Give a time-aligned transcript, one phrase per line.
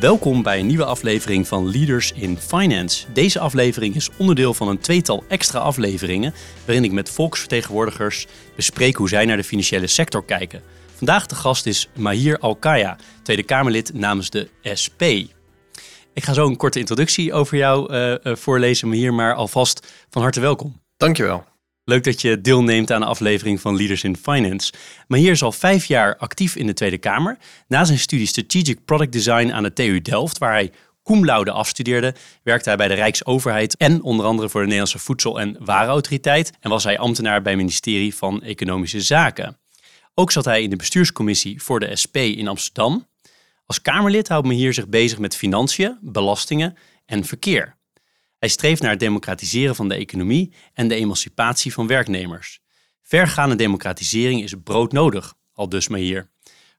[0.00, 3.12] Welkom bij een nieuwe aflevering van Leaders in Finance.
[3.12, 6.34] Deze aflevering is onderdeel van een tweetal extra afleveringen
[6.64, 8.26] waarin ik met volksvertegenwoordigers
[8.56, 10.62] bespreek hoe zij naar de financiële sector kijken.
[10.94, 14.48] Vandaag de gast is Mahir Alkaya, Tweede Kamerlid namens de
[14.82, 15.02] SP.
[16.12, 20.40] Ik ga zo een korte introductie over jou uh, voorlezen, Mahir, maar alvast van harte
[20.40, 20.80] welkom.
[20.96, 21.53] Dankjewel.
[21.84, 24.72] Leuk dat je deelneemt aan de aflevering van Leaders in Finance.
[25.06, 27.38] Maar hier is al vijf jaar actief in de Tweede Kamer.
[27.68, 30.72] Na zijn studie Strategic Product Design aan de TU Delft, waar hij
[31.02, 35.56] cum afstudeerde, werkte hij bij de Rijksoverheid en onder andere voor de Nederlandse Voedsel- en
[35.58, 39.58] Warenautoriteit en was hij ambtenaar bij het ministerie van Economische Zaken.
[40.14, 43.08] Ook zat hij in de bestuurscommissie voor de SP in Amsterdam.
[43.66, 47.73] Als Kamerlid houdt me hier zich bezig met financiën, belastingen en verkeer.
[48.44, 52.60] Hij streeft naar het democratiseren van de economie en de emancipatie van werknemers.
[53.02, 56.30] Vergaande democratisering is broodnodig, al dus maar hier.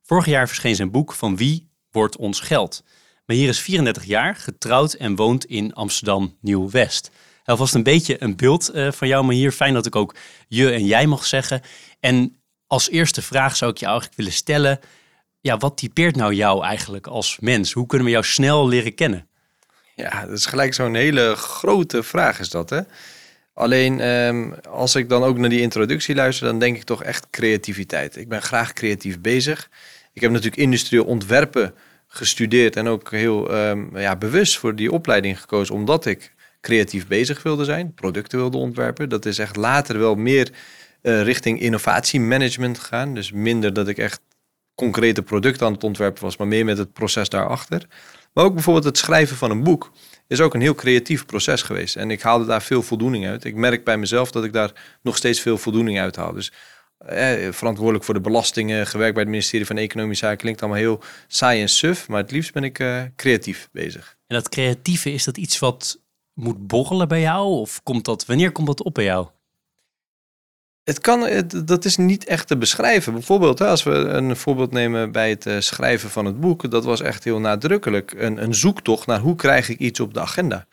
[0.01, 2.83] Vorig jaar verscheen zijn boek Van wie wordt ons geld?
[3.25, 7.11] Maar hier is 34 jaar, getrouwd en woont in Amsterdam Nieuw-West.
[7.43, 10.15] Alvast een beetje een beeld uh, van jou, maar hier fijn dat ik ook
[10.47, 11.61] je en jij mag zeggen.
[11.99, 14.79] En als eerste vraag zou ik je eigenlijk willen stellen:
[15.39, 17.71] ja, wat typeert nou jou eigenlijk als mens?
[17.71, 19.29] Hoe kunnen we jou snel leren kennen?
[19.95, 22.79] Ja, dat is gelijk zo'n hele grote vraag is dat, hè?
[23.53, 27.27] Alleen um, als ik dan ook naar die introductie luister, dan denk ik toch echt
[27.29, 28.15] creativiteit.
[28.15, 29.69] Ik ben graag creatief bezig.
[30.13, 31.73] Ik heb natuurlijk industrieel ontwerpen
[32.07, 37.43] gestudeerd en ook heel um, ja, bewust voor die opleiding gekozen, omdat ik creatief bezig
[37.43, 39.09] wilde zijn, producten wilde ontwerpen.
[39.09, 40.51] Dat is echt later wel meer
[41.01, 43.13] uh, richting innovatiemanagement gegaan.
[43.13, 44.19] Dus minder dat ik echt
[44.75, 47.87] concrete producten aan het ontwerpen was, maar meer met het proces daarachter.
[48.35, 49.91] Maar ook bijvoorbeeld het schrijven van een boek
[50.27, 51.95] is ook een heel creatief proces geweest.
[51.95, 53.43] En ik haalde daar veel voldoening uit.
[53.43, 56.33] Ik merk bij mezelf dat ik daar nog steeds veel voldoening uit haal.
[56.33, 56.51] Dus
[56.97, 61.01] eh, verantwoordelijk voor de belastingen, gewerkt bij het ministerie van Economische Zaken, klinkt allemaal heel
[61.27, 62.07] saai en suf.
[62.07, 64.17] Maar het liefst ben ik uh, creatief bezig.
[64.27, 65.99] En dat creatieve, is dat iets wat
[66.33, 67.45] moet borrelen bij jou?
[67.45, 69.27] Of komt dat, wanneer komt dat op bij jou?
[70.85, 73.13] Het kan, dat is niet echt te beschrijven.
[73.13, 77.01] Bijvoorbeeld, als we een voorbeeld nemen bij het eh, schrijven van het boek, dat was
[77.01, 80.65] echt heel nadrukkelijk een, een zoektocht naar hoe krijg ik iets op de agenda.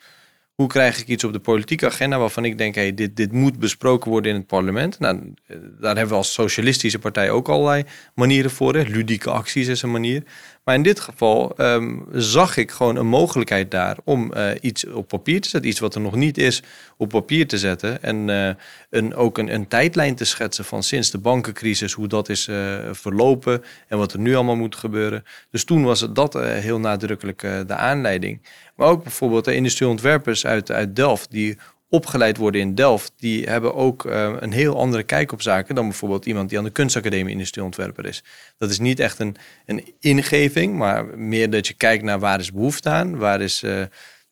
[0.53, 3.59] Hoe krijg ik iets op de politieke agenda waarvan ik denk, hey, dit, dit moet
[3.59, 4.99] besproken worden in het parlement?
[4.99, 7.83] Nou, eh, daar hebben we als socialistische partij ook allerlei
[8.15, 8.75] manieren voor.
[8.75, 8.81] Hè.
[8.81, 10.23] Ludieke acties is een manier.
[10.63, 15.07] Maar in dit geval ehm, zag ik gewoon een mogelijkheid daar om uh, iets op
[15.07, 15.69] papier te zetten.
[15.69, 16.63] Iets wat er nog niet is,
[16.97, 18.03] op papier te zetten.
[18.03, 18.49] En uh,
[18.89, 22.49] een, ook een, een, tijdlijn te schetsen van sinds de bankencrisis, hoe dat is
[22.91, 25.23] verlopen en wat er nu allemaal moet gebeuren.
[25.51, 28.41] Dus toen was het dat heel nadrukkelijk de aanleiding.
[28.75, 31.57] Maar ook bijvoorbeeld de industrieel ontwerpers uit, uit Delft, die
[31.93, 35.87] opgeleid worden in Delft, die hebben ook uh, een heel andere kijk op zaken dan
[35.87, 38.23] bijvoorbeeld iemand die aan de kunstacademie industrieel ontwerper is.
[38.57, 39.35] Dat is niet echt een,
[39.65, 43.83] een ingeving, maar meer dat je kijkt naar waar is behoefte aan, waar is, uh,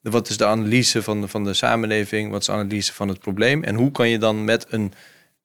[0.01, 3.19] wat is de analyse van de, van de samenleving, wat is de analyse van het
[3.19, 4.93] probleem en hoe kan je dan met een,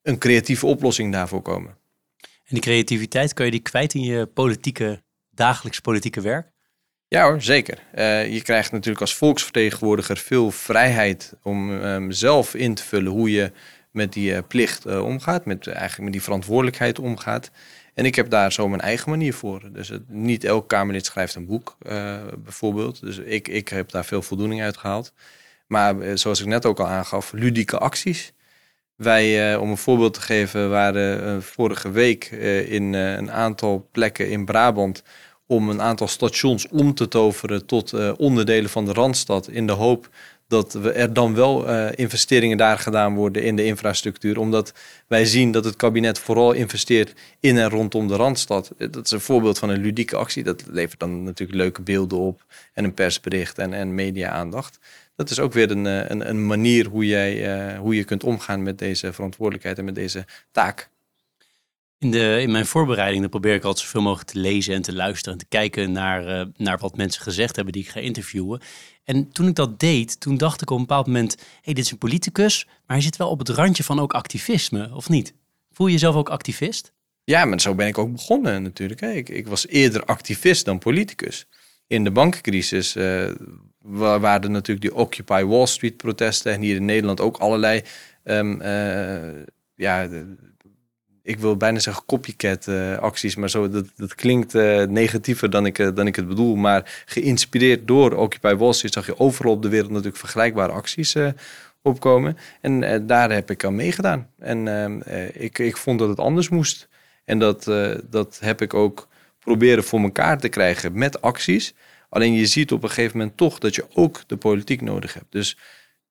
[0.03, 1.77] een creatieve oplossing daarvoor komen.
[2.21, 6.55] En die creativiteit, kan je die kwijt in je politieke, dagelijks politieke werk?
[7.09, 7.79] Ja hoor, zeker.
[7.95, 13.31] Uh, je krijgt natuurlijk als volksvertegenwoordiger veel vrijheid om um, zelf in te vullen hoe
[13.31, 13.53] je
[13.91, 17.51] met die uh, plicht uh, omgaat, met, eigenlijk met die verantwoordelijkheid omgaat.
[17.95, 19.73] En ik heb daar zo mijn eigen manier voor.
[19.73, 21.77] Dus het, niet elk Kamerlid schrijft een boek,
[22.39, 23.01] bijvoorbeeld.
[23.01, 25.13] Dus ik, ik heb daar veel voldoening uit gehaald.
[25.67, 28.33] Maar zoals ik net ook al aangaf, ludieke acties.
[28.97, 32.25] Wij, om een voorbeeld te geven, waren vorige week
[32.69, 35.03] in een aantal plekken in Brabant
[35.47, 39.49] om een aantal stations om te toveren tot uh, onderdelen van de Randstad.
[39.49, 40.09] In de hoop
[40.49, 44.39] dat we er dan wel uh, investeringen daar gedaan worden in de infrastructuur.
[44.39, 44.73] Omdat
[45.07, 48.73] wij zien dat het kabinet vooral investeert in en rondom de Randstad.
[48.79, 50.43] Dat is een voorbeeld van een ludieke actie.
[50.43, 54.79] Dat levert dan natuurlijk leuke beelden op en een persbericht en, en media-aandacht.
[55.17, 58.63] Dat is ook weer een, eh, een, een manier hoe, jij, hoe je kunt omgaan
[58.63, 60.91] met deze verantwoordelijkheid en met deze taak.
[61.99, 65.33] In, de, in mijn voorbereiding probeer ik altijd zoveel mogelijk te lezen en te luisteren
[65.33, 68.61] en te kijken naar, uh, naar wat mensen gezegd hebben die ik ga interviewen.
[69.05, 71.91] En toen ik dat deed, toen dacht ik op een bepaald moment, hey, dit is
[71.91, 75.35] een politicus, maar hij zit wel op het randje van ook activisme, of niet?
[75.73, 76.93] Voel je jezelf ook activist?
[77.25, 79.01] Ja, maar zo ben ik ook begonnen natuurlijk.
[79.01, 81.47] Ik, ik was eerder activist dan politicus.
[81.87, 83.31] in de bankencrisis uh,
[83.79, 86.53] waren natuurlijk die Occupy Wall Street protesten.
[86.53, 87.83] En hier in Nederland ook allerlei,
[88.25, 88.63] um,
[89.75, 90.09] ja,
[91.27, 92.69] ik wil bijna zeggen copycat
[93.01, 93.37] acties.
[93.37, 94.53] Maar zo, dat, dat klinkt
[94.89, 96.57] negatiever dan ik, dan ik het bedoel.
[96.57, 101.17] Maar geïnspireerd door Occupy Wall Street zag je overal op de wereld natuurlijk vergelijkbare acties
[101.83, 102.37] opkomen.
[102.61, 104.29] En daar heb ik aan meegedaan.
[104.39, 105.01] En ehm,
[105.33, 106.89] ik, ik vond dat het anders moest.
[107.25, 107.65] En dat,
[108.11, 109.09] dat heb ik ook
[109.39, 111.75] proberen voor elkaar te krijgen met acties.
[112.09, 115.33] Alleen je ziet op een gegeven moment toch dat je ook de politiek nodig hebt.
[115.33, 115.59] Dus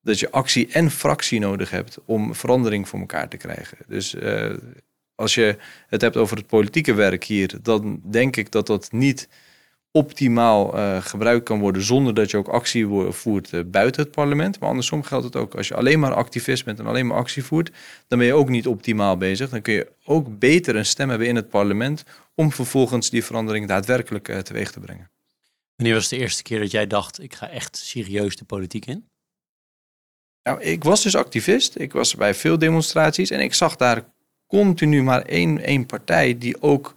[0.02, 3.78] dat je actie en fractie nodig hebt om verandering voor elkaar te krijgen.
[3.86, 4.14] Dus
[5.16, 9.28] als je het hebt over het politieke werk hier, dan denk ik dat dat niet
[9.90, 14.60] optimaal uh, gebruikt kan worden zonder dat je ook actie voert uh, buiten het parlement.
[14.60, 15.54] Maar andersom geldt het ook.
[15.54, 17.70] Als je alleen maar activist bent en alleen maar actie voert,
[18.08, 19.50] dan ben je ook niet optimaal bezig.
[19.50, 22.04] Dan kun je ook beter een stem hebben in het parlement
[22.34, 25.10] om vervolgens die verandering daadwerkelijk uh, teweeg te brengen.
[25.76, 29.08] Wanneer was de eerste keer dat jij dacht, ik ga echt serieus de politiek in?
[30.42, 31.78] Nou, ik was dus activist.
[31.78, 34.04] Ik was bij veel demonstraties en ik zag daar
[34.46, 36.96] continu maar één, één partij die ook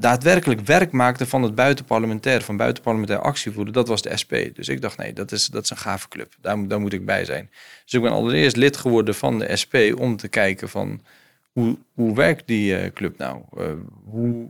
[0.00, 4.32] daadwerkelijk werk maakte van het buitenparlementair, van buitenparlementair actievoeren, dat was de SP.
[4.54, 6.34] Dus ik dacht, nee, dat is, dat is een gave club.
[6.40, 7.50] Daar, daar moet ik bij zijn.
[7.84, 11.00] Dus ik ben allereerst lid geworden van de SP om te kijken van
[11.52, 13.42] hoe, hoe werkt die uh, club nou?
[13.58, 13.72] Uh,
[14.04, 14.48] hoe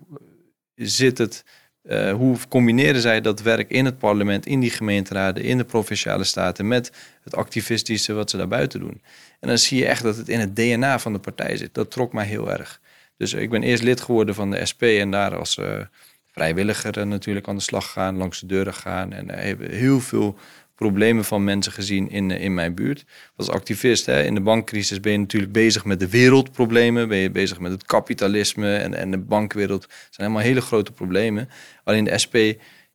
[0.74, 1.44] zit het?
[1.82, 6.24] Uh, hoe combineren zij dat werk in het parlement, in die gemeenteraden, in de provinciale
[6.24, 9.02] staten met het activistische wat ze daarbuiten doen?
[9.40, 11.74] En dan zie je echt dat het in het DNA van de partij zit.
[11.74, 12.80] Dat trok mij heel erg.
[13.16, 15.80] Dus ik ben eerst lid geworden van de SP en daar als uh,
[16.26, 19.12] vrijwilliger natuurlijk aan de slag gaan, langs de deuren gaan.
[19.12, 20.38] En hebben heel veel
[20.74, 23.04] problemen van mensen gezien in, in mijn buurt.
[23.36, 27.08] Als activist hè, in de bankcrisis ben je natuurlijk bezig met de wereldproblemen.
[27.08, 29.86] Ben je bezig met het kapitalisme en, en de bankwereld.
[29.88, 31.48] Zijn helemaal hele grote problemen.
[31.84, 32.36] Alleen de SP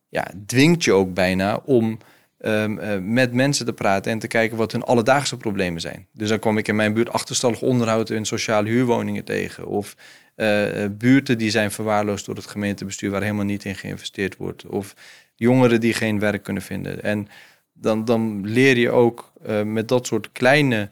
[0.08, 1.98] ja, dwingt je ook bijna om
[2.46, 6.06] um, uh, met mensen te praten en te kijken wat hun alledaagse problemen zijn.
[6.12, 9.66] Dus dan kwam ik in mijn buurt achterstallig onderhoud in sociale huurwoningen tegen.
[9.66, 9.96] Of
[10.36, 14.66] uh, buurten die zijn verwaarloosd door het gemeentebestuur waar helemaal niet in geïnvesteerd wordt.
[14.66, 14.94] Of
[15.34, 17.02] jongeren die geen werk kunnen vinden.
[17.02, 17.28] En
[17.72, 19.32] dan, dan leer je ook
[19.64, 20.90] met dat soort kleine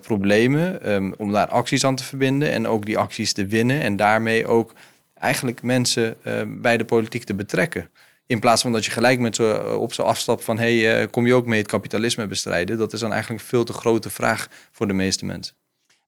[0.00, 3.96] problemen um, om daar acties aan te verbinden en ook die acties te winnen en
[3.96, 4.72] daarmee ook
[5.20, 7.90] eigenlijk mensen uh, bij de politiek te betrekken.
[8.30, 11.34] In plaats van dat je gelijk met zo op zo afstapt van hey, kom je
[11.34, 12.78] ook mee het kapitalisme bestrijden?
[12.78, 15.54] Dat is dan eigenlijk een veel te grote vraag voor de meeste mensen.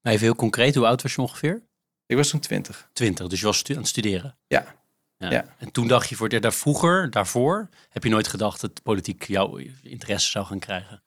[0.01, 1.63] Maar even heel concreet, hoe oud was je ongeveer?
[2.07, 2.89] Ik was toen 20.
[2.93, 4.39] 20, dus je was aan het studeren?
[4.47, 4.75] Ja.
[5.17, 5.45] Ja.
[5.59, 9.59] En toen dacht je voor daar vroeger, daarvoor, heb je nooit gedacht dat politiek jouw
[9.83, 11.03] interesse zou gaan krijgen?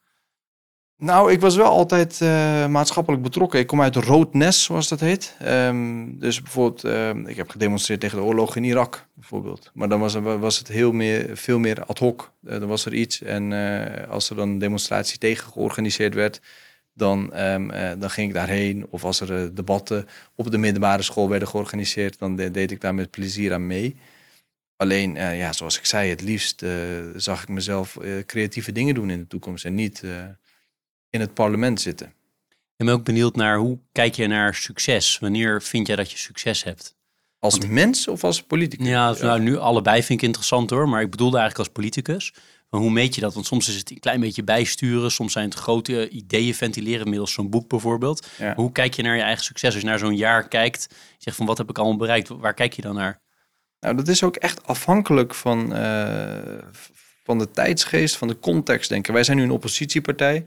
[0.98, 3.60] Nou, ik was wel altijd uh, maatschappelijk betrokken.
[3.60, 5.36] Ik kom uit Rood Nes, zoals dat heet.
[5.42, 9.70] Um, dus bijvoorbeeld, uh, ik heb gedemonstreerd tegen de oorlog in Irak, bijvoorbeeld.
[9.74, 12.32] Maar dan was, was het heel meer, veel meer ad hoc.
[12.42, 13.52] Uh, dan was er iets en
[14.08, 16.40] als er dan een demonstratie tegen georganiseerd werd,
[16.94, 18.86] dan, um, dan ging ik daarheen.
[18.90, 22.94] Of als er debatten op de middelbare school werden georganiseerd, dan de, deed ik daar
[22.94, 23.96] met plezier aan mee.
[24.76, 26.64] Alleen, ja, zoals ik zei, het liefst
[27.16, 30.02] zag ik mezelf creatieve dingen doen in de toekomst en niet
[31.16, 32.06] in het parlement zitten.
[32.76, 35.18] Ik ben ook benieuwd naar hoe kijk je naar succes?
[35.18, 36.96] Wanneer vind jij dat je succes hebt?
[37.38, 38.86] Als mens of als politicus?
[38.86, 42.34] Ja, nou, nu allebei vind ik interessant hoor, maar ik bedoelde eigenlijk als politicus.
[42.70, 43.34] Maar hoe meet je dat?
[43.34, 47.32] Want soms is het een klein beetje bijsturen, soms zijn het grote ideeën ventileren, middels
[47.32, 48.28] zo'n boek bijvoorbeeld.
[48.54, 49.72] Hoe kijk je naar je eigen succes?
[49.72, 52.72] Als je naar zo'n jaar kijkt, zeg van wat heb ik allemaal bereikt, waar kijk
[52.72, 53.20] je dan naar?
[53.80, 56.38] Nou, dat is ook echt afhankelijk van, uh,
[57.24, 59.14] van de tijdsgeest, van de context, denk ik.
[59.14, 60.46] Wij zijn nu een oppositiepartij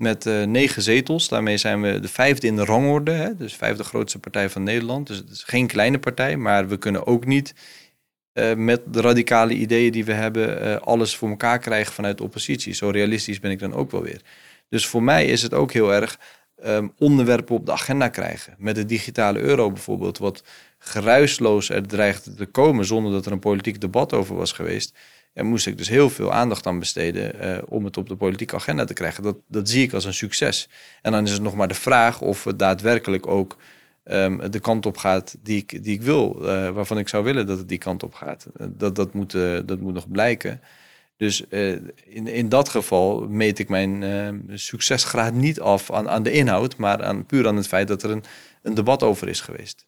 [0.00, 1.28] met uh, negen zetels.
[1.28, 3.10] Daarmee zijn we de vijfde in de rangorde.
[3.10, 3.36] Hè?
[3.36, 5.06] Dus vijfde grootste partij van Nederland.
[5.06, 7.54] Dus het is geen kleine partij, maar we kunnen ook niet
[8.34, 12.24] uh, met de radicale ideeën die we hebben uh, alles voor elkaar krijgen vanuit de
[12.24, 12.72] oppositie.
[12.72, 14.20] Zo realistisch ben ik dan ook wel weer.
[14.68, 16.18] Dus voor mij is het ook heel erg
[16.64, 18.54] um, onderwerpen op de agenda krijgen.
[18.58, 20.42] Met de digitale euro bijvoorbeeld, wat
[20.78, 24.94] geruisloos er dreigt te komen zonder dat er een politiek debat over was geweest
[25.32, 28.54] en moest ik dus heel veel aandacht aan besteden uh, om het op de politieke
[28.54, 29.22] agenda te krijgen.
[29.22, 30.68] Dat, dat zie ik als een succes.
[31.02, 33.56] En dan is het nog maar de vraag of het daadwerkelijk ook
[34.04, 37.46] um, de kant op gaat die ik, die ik wil, uh, waarvan ik zou willen
[37.46, 38.46] dat het die kant op gaat.
[38.58, 39.32] Dat, dat, moet,
[39.66, 40.60] dat moet nog blijken.
[41.16, 41.44] Dus
[42.04, 47.02] in, in dat geval meet ik mijn succesgraad niet af aan, aan de inhoud, maar
[47.04, 48.24] aan, puur aan het feit dat er een,
[48.62, 49.86] een debat over is geweest.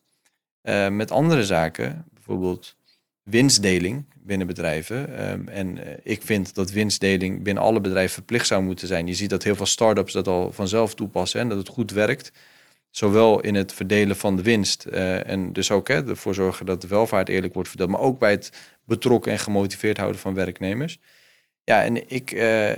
[0.91, 2.77] met andere zaken, bijvoorbeeld
[3.23, 5.17] winstdeling binnen bedrijven.
[5.19, 9.07] Ehm, en eh, ik vind dat winstdeling binnen alle bedrijven verplicht zou moeten zijn.
[9.07, 12.33] Je ziet dat heel veel start-ups dat al vanzelf toepassen en dat het goed werkt.
[12.91, 16.81] Zowel in het verdelen van de winst uh, en dus ook hè, ervoor zorgen dat
[16.81, 18.53] de welvaart eerlijk wordt verdeeld, maar ook bij het
[18.85, 20.99] betrokken en gemotiveerd houden van werknemers.
[21.65, 22.73] Ja, en ik, uh,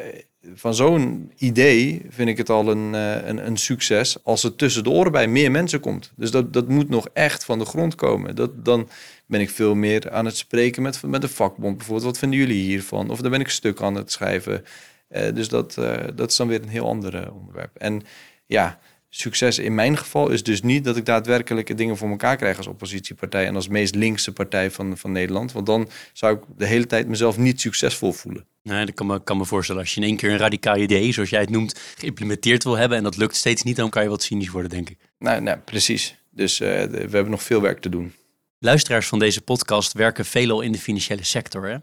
[0.54, 4.84] van zo'n idee vind ik het al een, uh, een, een, succes als het tussen
[4.84, 6.12] de oren bij meer mensen komt.
[6.16, 8.34] Dus dat, dat moet nog echt van de grond komen.
[8.36, 8.88] Dat, dan
[9.26, 12.06] ben ik veel meer aan het spreken met, met de vakbond bijvoorbeeld.
[12.06, 13.10] Wat vinden jullie hiervan?
[13.10, 14.64] Of dan ben ik stuk aan het schrijven.
[15.10, 15.74] Uh, dus dat,
[16.14, 17.76] dat is dan weer een heel ander onderwerp.
[17.76, 18.02] En
[18.46, 18.78] ja,
[19.20, 22.66] succes in mijn geval is dus niet dat ik daadwerkelijk dingen voor elkaar krijg als
[22.66, 25.52] oppositiepartij en als meest linkse partij van, van Nederland.
[25.52, 28.46] Want dan zou ik de hele tijd mezelf niet succesvol voelen.
[28.62, 29.82] Nee, dat kan me, kan me voorstellen.
[29.82, 32.98] Als je in één keer een radicaal idee, zoals jij het noemt, geïmplementeerd wil hebben
[32.98, 34.98] en dat lukt steeds niet, dan kan je wat cynisch worden, denk ik.
[35.18, 36.16] Nou, nou precies.
[36.30, 38.14] Dus uh, we hebben nog veel werk te doen.
[38.58, 41.68] Luisteraars van deze podcast werken veelal in de financiële sector.
[41.68, 41.76] Hè?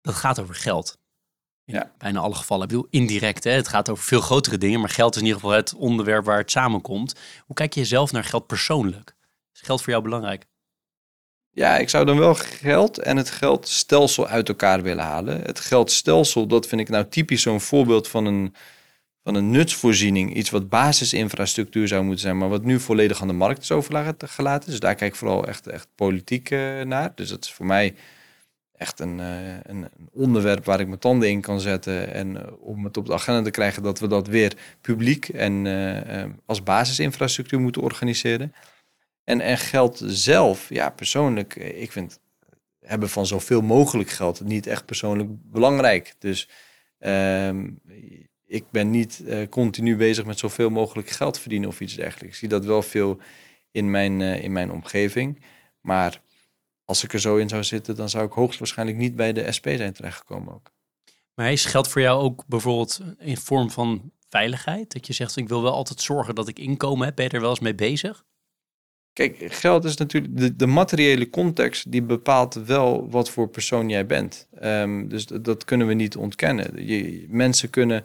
[0.00, 0.98] Dat gaat over geld.
[1.72, 1.92] Ja.
[1.98, 2.62] bijna alle gevallen.
[2.62, 3.44] Ik bedoel, indirect.
[3.44, 3.50] Hè?
[3.50, 6.38] Het gaat over veel grotere dingen, maar geld is in ieder geval het onderwerp waar
[6.38, 7.14] het samenkomt.
[7.46, 9.14] Hoe kijk je zelf naar geld persoonlijk?
[9.54, 10.46] Is geld voor jou belangrijk?
[11.50, 15.42] Ja, ik zou dan wel geld en het geldstelsel uit elkaar willen halen.
[15.42, 18.54] Het geldstelsel, dat vind ik nou typisch zo'n voorbeeld van een,
[19.22, 20.34] van een nutsvoorziening.
[20.34, 24.70] Iets wat basisinfrastructuur zou moeten zijn, maar wat nu volledig aan de markt is overgelaten.
[24.70, 27.12] Dus daar kijk ik vooral echt, echt politiek uh, naar.
[27.14, 27.94] Dus dat is voor mij
[28.78, 32.12] echt een, uh, een, onderwerp waar ik mijn tanden in kan zetten.
[32.14, 35.66] En uh, om het op de agenda te krijgen dat we dat weer publiek en
[36.46, 38.52] als basisinfrastructuur moeten organiseren.
[39.28, 42.20] En, en geld zelf, ja, persoonlijk, eh, ik vind
[42.80, 46.14] hebben van zoveel mogelijk geld niet echt persoonlijk belangrijk.
[46.18, 46.48] Dus
[46.98, 47.80] um,
[48.46, 52.32] ik ben niet continu bezig met zoveel mogelijk geld verdienen of iets dergelijks.
[52.32, 53.18] Ik zie dat wel veel
[53.70, 55.42] in mijn, in mijn omgeving.
[55.80, 56.20] Maar
[56.88, 59.66] als ik er zo in zou zitten, dan zou ik hoogstwaarschijnlijk niet bij de SP
[59.76, 60.70] zijn terechtgekomen ook.
[61.34, 64.92] Maar is geld voor jou ook bijvoorbeeld in vorm van veiligheid?
[64.92, 67.16] Dat je zegt, ik wil wel altijd zorgen dat ik inkomen heb.
[67.16, 68.24] Ben je er wel eens mee bezig?
[69.12, 74.06] Kijk, geld is natuurlijk de, de, materiële context die bepaalt wel wat voor persoon jij
[74.06, 74.48] bent.
[74.62, 76.86] Um, dus dat, kunnen we niet ontkennen.
[76.86, 78.04] Je, mensen kunnen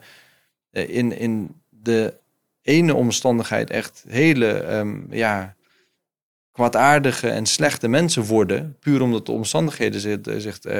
[0.70, 2.14] uh, in, in de
[2.62, 5.56] ene omstandigheid echt hele um, ja,
[6.54, 10.72] kwaadaardige en slechte mensen worden, puur omdat de omstandigheden zich, zich uh,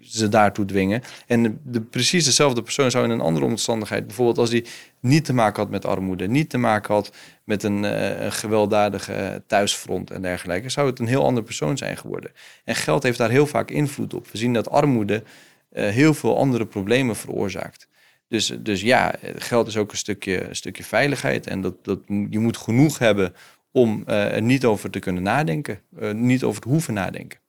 [0.00, 1.02] ze daartoe dwingen.
[1.26, 4.64] En de, precies dezelfde persoon zou in een andere omstandigheid, bijvoorbeeld als die
[5.00, 7.12] niet te maken had met armoede, niet te maken had
[7.44, 7.82] met een,
[8.24, 12.30] een gewelddadige thuisfront en dergelijke, zou het een heel andere persoon zijn geworden.
[12.64, 14.28] En geld heeft daar heel vaak invloed op.
[14.30, 15.22] We zien dat armoede
[15.70, 17.88] heel veel andere problemen veroorzaakt.
[18.28, 21.46] Dus, dus ja, geld is ook een stukje, een stukje veiligheid.
[21.46, 23.34] En dat, dat, je moet genoeg hebben
[23.76, 25.80] om uh, er niet over te kunnen nadenken,
[26.12, 27.40] niet over te hoeven nadenken.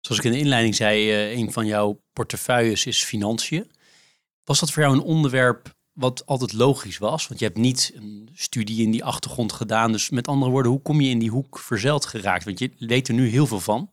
[0.00, 3.70] Zoals ik in de inleiding zei, uh, een van jouw portefeuilles is financiën.
[4.44, 7.28] Was dat voor jou een onderwerp wat altijd logisch was?
[7.28, 9.92] Want je hebt niet een studie in die achtergrond gedaan.
[9.92, 12.44] Dus met andere woorden, hoe kom je in die hoek verzeld geraakt?
[12.44, 13.90] Want je weet er nu heel veel van.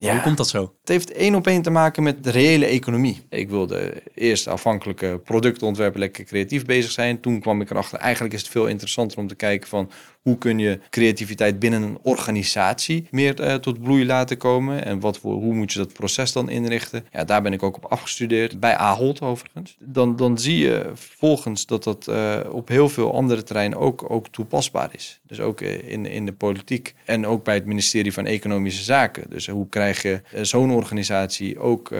[0.00, 0.12] Ja.
[0.12, 0.74] Hoe komt dat zo?
[0.80, 3.20] Het heeft één op één te maken met de reële economie.
[3.28, 7.20] Ik wilde eerst afhankelijke producten ontwerpen, lekker creatief bezig zijn.
[7.20, 9.90] Toen kwam ik erachter, eigenlijk is het veel interessanter om te kijken van
[10.28, 14.84] hoe kun je creativiteit binnen een organisatie meer uh, tot bloei laten komen?
[14.84, 17.04] En wat hoe moet je dat proces dan inrichten?
[17.12, 19.76] Ja, daar ben ik ook op afgestudeerd, bij Ahold overigens.
[19.78, 24.28] Dan, dan zie je volgens dat dat uh, op heel veel andere terreinen ook, ook
[24.28, 25.20] toepasbaar is.
[25.26, 29.24] Dus ook uh, in, in de politiek en ook bij het ministerie van Economische Zaken.
[29.28, 31.94] Dus hoe krijg je zo'n organisatie ook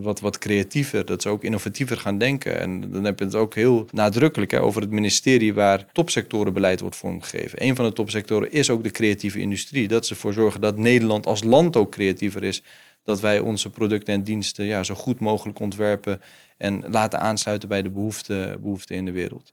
[0.00, 2.60] wat, wat creatiever, dat ze ook innovatiever gaan denken.
[2.60, 6.96] En dan heb je het ook heel nadrukkelijk hè, over het ministerie waar topsectorenbeleid wordt
[6.96, 9.88] vormgegeven een van de topsectoren is ook de creatieve industrie.
[9.88, 12.62] Dat ze ervoor zorgen dat Nederland als land ook creatiever is.
[13.02, 16.20] Dat wij onze producten en diensten ja, zo goed mogelijk ontwerpen
[16.56, 19.52] en laten aansluiten bij de behoeften behoefte in de wereld.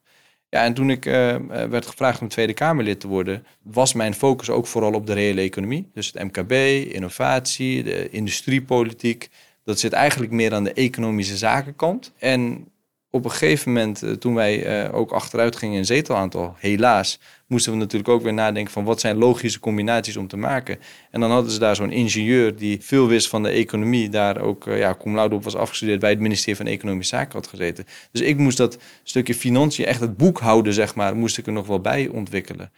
[0.50, 4.50] Ja, en toen ik uh, werd gevraagd om Tweede Kamerlid te worden, was mijn focus
[4.50, 5.90] ook vooral op de reële economie.
[5.94, 6.52] Dus het MKB,
[6.94, 9.30] innovatie, de industriepolitiek.
[9.64, 12.14] Dat zit eigenlijk meer aan de economische zakenkant.
[12.18, 12.68] En
[13.16, 17.72] op een gegeven moment, eh, toen wij uh, ook achteruit gingen in zetelaantal, helaas, moesten
[17.72, 20.80] we natuurlijk ook weer nadenken van wat zijn logische combinaties om te maken.
[21.12, 24.68] En dan hadden ze daar zo'n ingenieur die veel wist van de economie, daar ook
[24.68, 27.86] uh, ja, cum laude op was afgestudeerd bij het ministerie van Economische Zaken had gezeten.
[28.12, 31.68] Dus ik moest dat stukje financiën, echt het boekhouden zeg maar, moest ik er nog
[31.68, 32.72] wel bij ontwikkelen.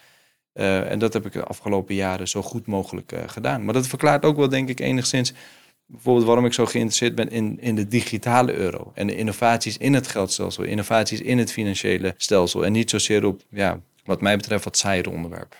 [0.54, 3.66] En dat heb ik de afgelopen jaren zo goed mogelijk gedaan.
[3.66, 5.34] Maar dat verklaart ook wel denk ik enigszins
[5.88, 8.92] bijvoorbeeld waarom ik zo geïnteresseerd ben in, in de digitale euro.
[8.94, 12.66] En de innovaties in het geldstelsel, innovaties in het financiële stelsel.
[12.66, 15.56] En niet zozeer op, ja, wat mij betreft, wat saaiere onderwerp.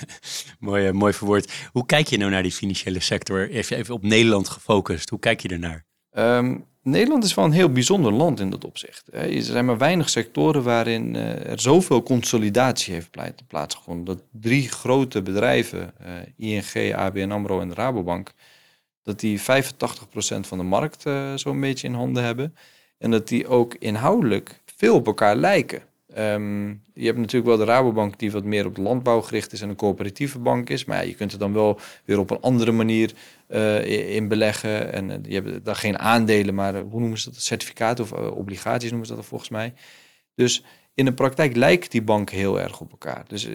[0.58, 1.52] mooi, mooi verwoord.
[1.72, 3.50] Hoe kijk je nou naar die financiële sector?
[3.50, 5.10] Even, even op Nederland gefocust.
[5.10, 5.84] Hoe kijk je ernaar?
[6.12, 9.08] Um, Nederland is wel een heel bijzonder land in dat opzicht.
[9.12, 13.10] Er zijn maar weinig sectoren waarin eh, er zoveel consolidatie heeft
[13.46, 14.04] plaatsgevonden.
[14.04, 18.32] Dat drie grote bedrijven, eh, ING, ABN AMRO en de Rabobank,
[19.04, 19.44] dat die 85%
[20.40, 22.56] van de markt uh, zo'n beetje in handen hebben.
[22.98, 25.82] En dat die ook inhoudelijk veel op elkaar lijken.
[26.14, 29.68] Ehm, je hebt natuurlijk wel de Rabobank die wat meer op landbouw gericht is en
[29.68, 30.84] een coöperatieve bank is.
[30.84, 33.12] Maar ja, je kunt er dan wel weer op een andere manier
[33.48, 34.92] uh, in beleggen.
[34.92, 37.42] En uh, je hebt daar geen aandelen, maar hoe noemen ze dat?
[37.42, 39.74] Certificaten of obligaties noemen ze dat volgens mij.
[40.34, 43.24] Dus in de praktijk lijken die banken heel erg op elkaar.
[43.26, 43.48] Dus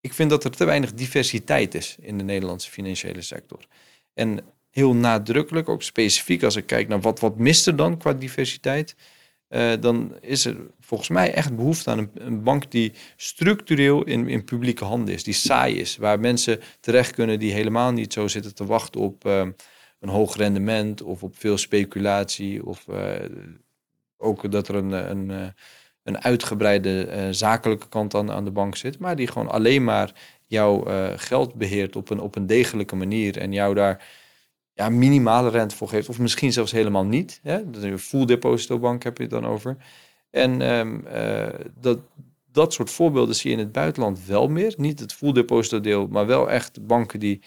[0.00, 3.66] ik vind dat er te weinig diversiteit is in de Nederlandse financiële sector.
[4.14, 4.40] En
[4.72, 8.94] heel nadrukkelijk, ook specifiek als ik kijk naar wat, wat mist er dan qua diversiteit
[9.52, 14.28] uh, dan is er volgens mij echt behoefte aan een, een, bank die structureel in,
[14.28, 18.28] in publieke handen is, die saai is, waar mensen terecht kunnen die helemaal niet zo
[18.28, 19.46] zitten te wachten op uh,
[20.00, 23.12] een hoog rendement of op veel speculatie of uh,
[24.16, 25.54] ook dat er een, een,
[26.02, 30.12] een uitgebreide zakelijke kant aan, aan de bank zit, maar die gewoon alleen maar
[30.46, 30.84] jouw
[31.16, 34.04] geld beheert op een, op een degelijke manier en jou daar
[34.74, 36.08] ja, minimale rente voor geeft.
[36.08, 37.40] Of misschien zelfs helemaal niet.
[37.42, 37.62] Hè?
[37.62, 39.76] Een full depositobank heb je het dan over.
[40.30, 41.48] En um, uh,
[41.80, 41.98] dat,
[42.52, 44.74] dat soort voorbeelden zie je in het buitenland wel meer.
[44.76, 47.42] Niet het full deposito deel, maar wel echt banken die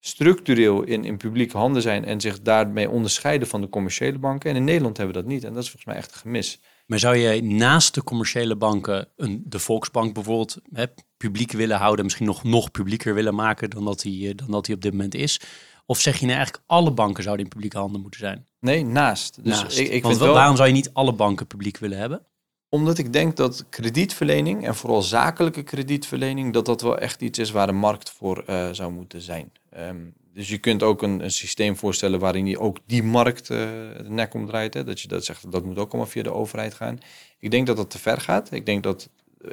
[0.00, 4.50] structureel in, in publieke handen zijn en zich daarmee onderscheiden van de commerciële banken.
[4.50, 5.44] En in Nederland hebben we dat niet.
[5.44, 6.60] En dat is volgens mij echt een gemis.
[6.86, 10.84] Maar zou je naast de commerciële banken een, de Volksbank bijvoorbeeld hè,
[11.16, 14.74] publiek willen houden, misschien nog, nog publieker willen maken dan dat, die, dan dat die
[14.74, 15.40] op dit moment is?
[15.90, 18.46] Of zeg je nou eigenlijk alle banken zouden in publieke handen moeten zijn?
[18.60, 19.44] Nee, naast.
[19.44, 19.78] Dus naast.
[19.78, 22.26] Ik, ik Want wel, waarom zou je niet alle banken publiek willen hebben?
[22.68, 27.50] Omdat ik denk dat kredietverlening en vooral zakelijke kredietverlening, dat dat wel echt iets is
[27.50, 29.52] waar de markt voor uh, zou moeten zijn.
[29.76, 33.58] Um, dus je kunt ook een, een, systeem voorstellen waarin je ook die markt uh,
[33.96, 34.74] de nek omdraait.
[34.74, 34.84] Hè?
[34.84, 36.98] Dat je dat zegt, dat moet ook allemaal via de overheid gaan.
[37.38, 38.52] Ik denk dat dat te ver gaat.
[38.52, 39.08] Ik denk dat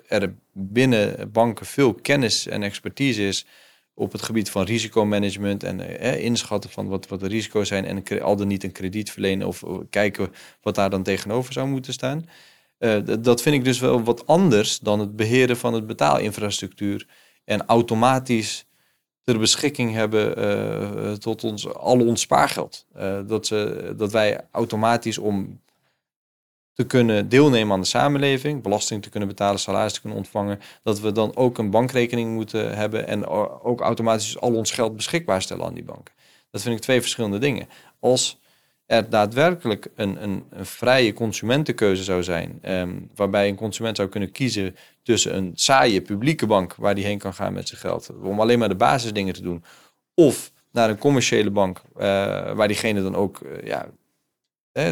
[0.08, 3.46] er binnen banken veel kennis en expertise is
[3.96, 8.22] op het gebied van risicomanagement en eh, inschatten van wat, wat de risico's zijn en
[8.22, 10.32] al dan niet een krediet verlenen of kijken
[10.62, 12.26] wat daar dan tegenover zou moeten staan.
[12.80, 17.08] Uh, dat vind ik dus wel wat anders dan het beheren van het betaalinfrastructuur
[17.44, 18.66] en automatisch
[19.22, 22.86] ter beschikking hebben tot ons, al ons spaargeld.
[23.28, 25.60] Dat, ze, dat wij automatisch om
[26.76, 31.00] te kunnen deelnemen aan de samenleving, belasting te kunnen betalen, salaris te kunnen ontvangen, dat
[31.00, 33.28] we dan ook een bankrekening moeten hebben en
[33.64, 36.14] ook automatisch al ons geld beschikbaar stellen aan die banken.
[36.52, 37.68] Dat vind ik twee verschillende dingen.
[38.00, 38.40] Als
[38.86, 44.32] er daadwerkelijk een, een, een vrije consumentenkeuze zou zijn, ehm, waarbij een consument zou kunnen
[44.32, 48.40] kiezen tussen een saaie publieke bank waar die heen kan gaan met zijn geld, om
[48.40, 49.64] alleen maar de basisdingen te doen,
[50.14, 52.02] of naar een commerciële bank uh,
[52.52, 53.88] waar diegene dan ook uh, ja,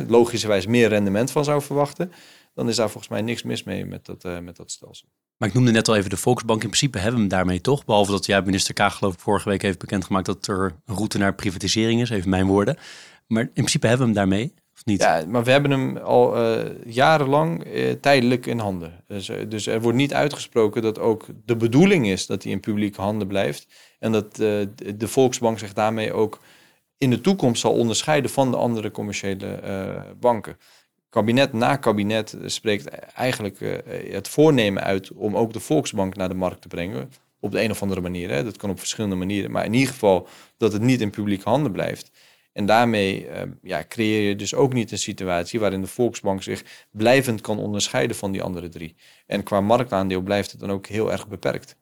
[0.08, 2.12] logischerwijs meer rendement van zou verwachten,
[2.54, 5.08] dan is daar volgens mij niks mis mee met dat, uh, met dat stelsel.
[5.38, 6.62] Maar ik noemde net al even de Volksbank.
[6.62, 7.86] In principe hebben we hem daarmee toch.
[7.86, 11.17] Behalve dat ja, minister Kaag geloof ik vorige week heeft bekendgemaakt dat er een route
[11.17, 12.10] naar privatisering is.
[12.10, 12.78] Even mijn woorden.
[13.28, 14.54] Maar in principe hebben we hem daarmee.
[14.74, 15.02] Of niet?
[15.02, 19.04] Ja, maar we hebben hem al uh, jarenlang uh, tijdelijk in handen.
[19.08, 23.02] Dus, dus, er wordt niet uitgesproken dat ook de bedoeling is dat hij in publieke
[23.02, 23.67] handen blijft.
[24.00, 26.39] En dat de Volksbank zich daarmee ook
[27.04, 30.58] in de toekomst zal onderscheiden van de andere commerciële uh, banken.
[31.10, 33.78] Kabinet na kabinet spreekt eigenlijk uh,
[34.13, 37.12] het voornemen uit om ook de Volksbank naar de markt te brengen.
[37.39, 38.30] Op de een of andere manier.
[38.30, 38.44] Hè.
[38.44, 39.52] Dat kan op verschillende manieren.
[39.52, 42.12] Maar in ieder geval dat het niet in publieke handen blijft.
[42.54, 46.88] En daarmee uh, ja, creëer je dus ook niet een situatie waarin de Volksbank zich
[46.92, 48.96] blijvend kan onderscheiden van die andere drie.
[49.26, 51.76] En qua marktaandeel blijft het dan ook heel erg beperkt.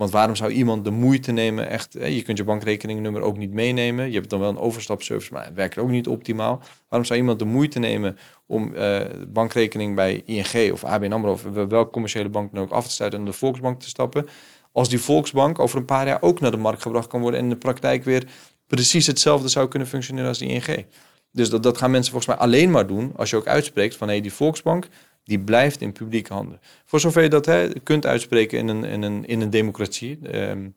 [0.00, 4.06] Want waarom zou iemand de moeite nemen, echt, je kunt je bankrekeningnummer ook niet meenemen.
[4.06, 6.62] Je hebt dan wel een overstapservice, maar het werkt ook niet optimaal.
[6.88, 11.42] Waarom zou iemand de moeite nemen om uh, bankrekening bij ING of ABN AMRO of
[11.42, 14.26] welke commerciële bank dan ook af te sluiten en de Volksbank te stappen?
[14.72, 17.46] Als die Volksbank over een paar jaar ook naar de markt gebracht kan worden en
[17.46, 18.26] in de praktijk weer
[18.66, 20.86] precies hetzelfde zou kunnen functioneren als die ING.
[21.32, 24.06] Dus dat, dat gaan mensen volgens mij alleen maar doen als je ook uitspreekt van
[24.06, 24.88] hé, hey, die Volksbank,
[25.30, 26.60] die blijft in publieke handen.
[26.84, 30.18] Voor zover je dat hè, kunt uitspreken in een, in een, in een democratie.
[30.22, 30.68] Ehm,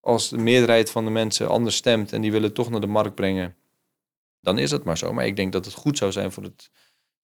[0.00, 3.14] als de meerderheid van de mensen anders stemt en die willen toch naar de markt
[3.14, 3.56] brengen,
[4.40, 5.12] dan is het maar zo.
[5.12, 6.70] Maar ik denk dat het goed zou zijn voor het,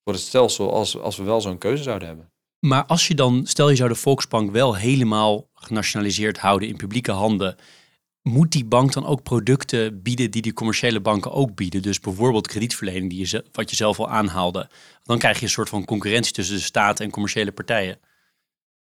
[0.04, 2.32] voor het stelsel als, als we wel zo'n keuze zouden hebben.
[2.58, 7.12] Maar als je dan, stel je zou de Volksbank wel helemaal genationaliseerd houden in publieke
[7.12, 7.56] handen
[8.30, 11.82] moet die bank dan ook producten bieden die die commerciële banken ook bieden?
[11.82, 14.68] Dus bijvoorbeeld kredietverlening, die je, wat je zelf al aanhaalde.
[15.02, 17.98] Dan krijg je een soort van concurrentie tussen de staat en commerciële partijen.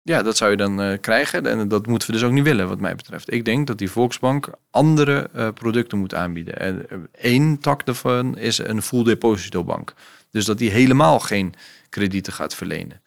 [0.01, 1.45] Ja, dat zou je dan uh, krijgen.
[1.45, 3.33] En dat moeten we dus ook niet willen, wat mij betreft.
[3.33, 6.59] Ik denk dat die Volksbank andere uh, producten moet aanbieden.
[6.59, 9.93] En één tak daarvan is een full depositobank.
[10.31, 11.53] Dus dat die helemaal geen
[11.89, 13.01] kredieten gaat verlenen.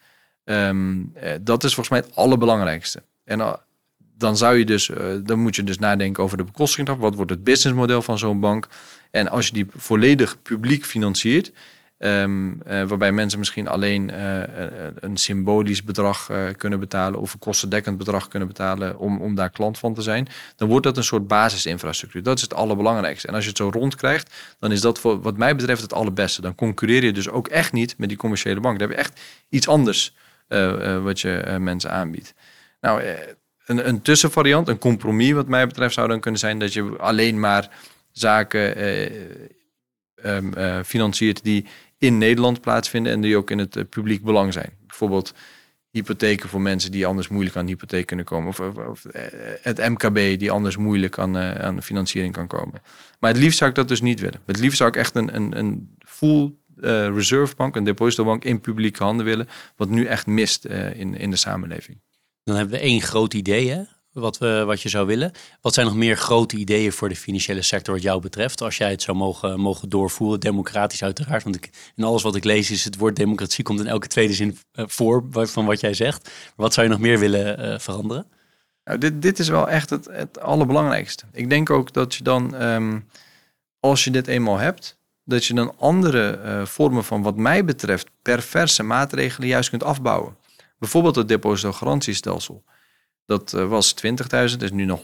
[0.45, 3.03] Um, dat is volgens mij het allerbelangrijkste.
[3.25, 3.61] En
[4.21, 4.91] dan zou je dus,
[5.23, 6.97] dan moet je dus nadenken over de bekosting.
[6.99, 8.69] Wat wordt het businessmodel van zo'n bank?
[9.11, 11.53] En als je die volledig publiek financiert,
[12.01, 14.43] Ehm, eh, waarbij mensen misschien alleen uh,
[14.95, 19.79] een symbolisch bedrag kunnen betalen of een kostendekkend bedrag kunnen betalen om, om daar klant
[19.79, 20.29] van te zijn.
[20.57, 22.23] Dan wordt dat een soort basisinfrastructuur.
[22.23, 23.29] Dat is het allerbelangrijkste.
[23.29, 26.41] En als je het zo rondkrijgt, dan is dat voor wat mij betreft het allerbeste.
[26.41, 28.79] Dan concurreer je dus ook echt niet met die commerciële bank.
[28.79, 30.15] Dan heb je echt iets anders
[31.03, 32.35] wat je mensen aanbiedt.
[32.81, 33.03] Nou,
[33.79, 37.71] een, tussenvariant, een compromis wat mij betreft zou dan kunnen zijn dat je alleen maar
[38.13, 38.83] zaken
[40.25, 41.67] um, financiert die
[42.01, 44.73] in Nederland plaatsvinden en die ook in het eh, publiek belang zijn.
[44.87, 45.35] Bijvoorbeeld
[45.91, 48.49] hypotheken voor mensen die anders moeilijk aan hypotheek kunnen komen.
[48.49, 49.23] Of, of, eh,
[49.63, 52.83] het MKB die anders moeilijk aan, aan financiering kan komen.
[53.19, 54.41] Maar het liefst zou ik dat dus niet willen.
[54.47, 58.61] Het liefst zou ik echt een, een, een full uh, reserve bank, een depositobank in
[58.61, 59.49] publieke handen willen.
[59.77, 62.01] Wat nu echt mist in, in de samenleving.
[62.45, 63.83] Dan hebben we één groot idee hè?
[64.13, 65.33] wat, we, wat je zou willen.
[65.61, 68.63] Wat zijn nog meer grote ideeën voor de financiële sector wat jou betreft?
[68.63, 71.43] Als jij het zou mogen, mogen doorvoeren, democratisch uiteraard.
[71.43, 71.59] Want
[71.97, 74.85] in alles wat ik lees is het woord democratie komt in elke tweede zin uh,
[74.89, 76.31] voor van wat jij zegt.
[76.57, 78.27] Wat zou je nog meer willen uh, veranderen?
[78.85, 81.25] Nou, dit, dit is wel echt het, het allerbelangrijkste.
[81.33, 83.09] Ik denk ook dat je dan, um,
[83.81, 88.09] als je dit eenmaal hebt, dat je dan andere uh, vormen van wat mij betreft
[88.23, 90.37] perverse maatregelen juist kunt afbouwen.
[90.81, 92.65] Bijvoorbeeld het depositogarantiestelsel.
[93.27, 95.03] Dat uh, was 20.000, is nu naar 100.000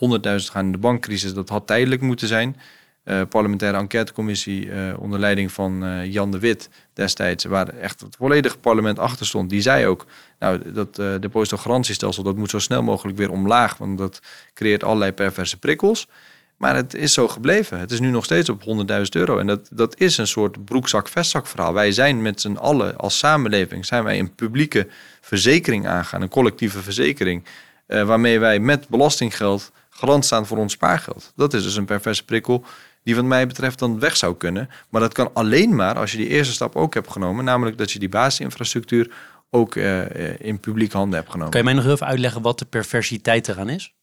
[0.53, 1.35] gaan in de bankcrisis.
[1.35, 2.57] Dat had tijdelijk moeten zijn.
[3.05, 8.59] Uh, parlementaire enquêtecommissie uh, onder leiding van Jan de Wit destijds, waar echt het volledige
[8.59, 10.07] parlement achter stond, die zei ook,
[10.39, 14.21] nou, dat uh, depositogarantiestelsel, dat moet zo snel mogelijk weer omlaag, want dat
[14.55, 16.09] creëert allerlei perverse prikkels.
[16.57, 17.79] Maar het is zo gebleven.
[17.79, 19.39] Het is nu nog steeds op 100.000 euro.
[19.39, 21.73] En dat, dat is een soort broekzak-vestzak verhaal.
[21.73, 24.89] Wij zijn met z'n allen als samenleving zijn wij een publieke
[25.21, 27.45] verzekering aangaan, een collectieve verzekering.
[27.87, 31.33] Uh, waarmee wij met belastinggeld garant staan voor ons spaargeld.
[31.37, 32.65] Dat is dus een perverse prikkel
[33.03, 34.69] die wat mij betreft dan weg zou kunnen.
[34.89, 37.45] Maar dat kan alleen maar als je die eerste stap ook hebt genomen.
[37.45, 39.11] Namelijk dat je die basisinfrastructuur
[39.51, 41.53] ook uh, in publiek handen hebt genomen.
[41.53, 43.95] Kan je mij nog even uitleggen wat de perversiteit eraan is?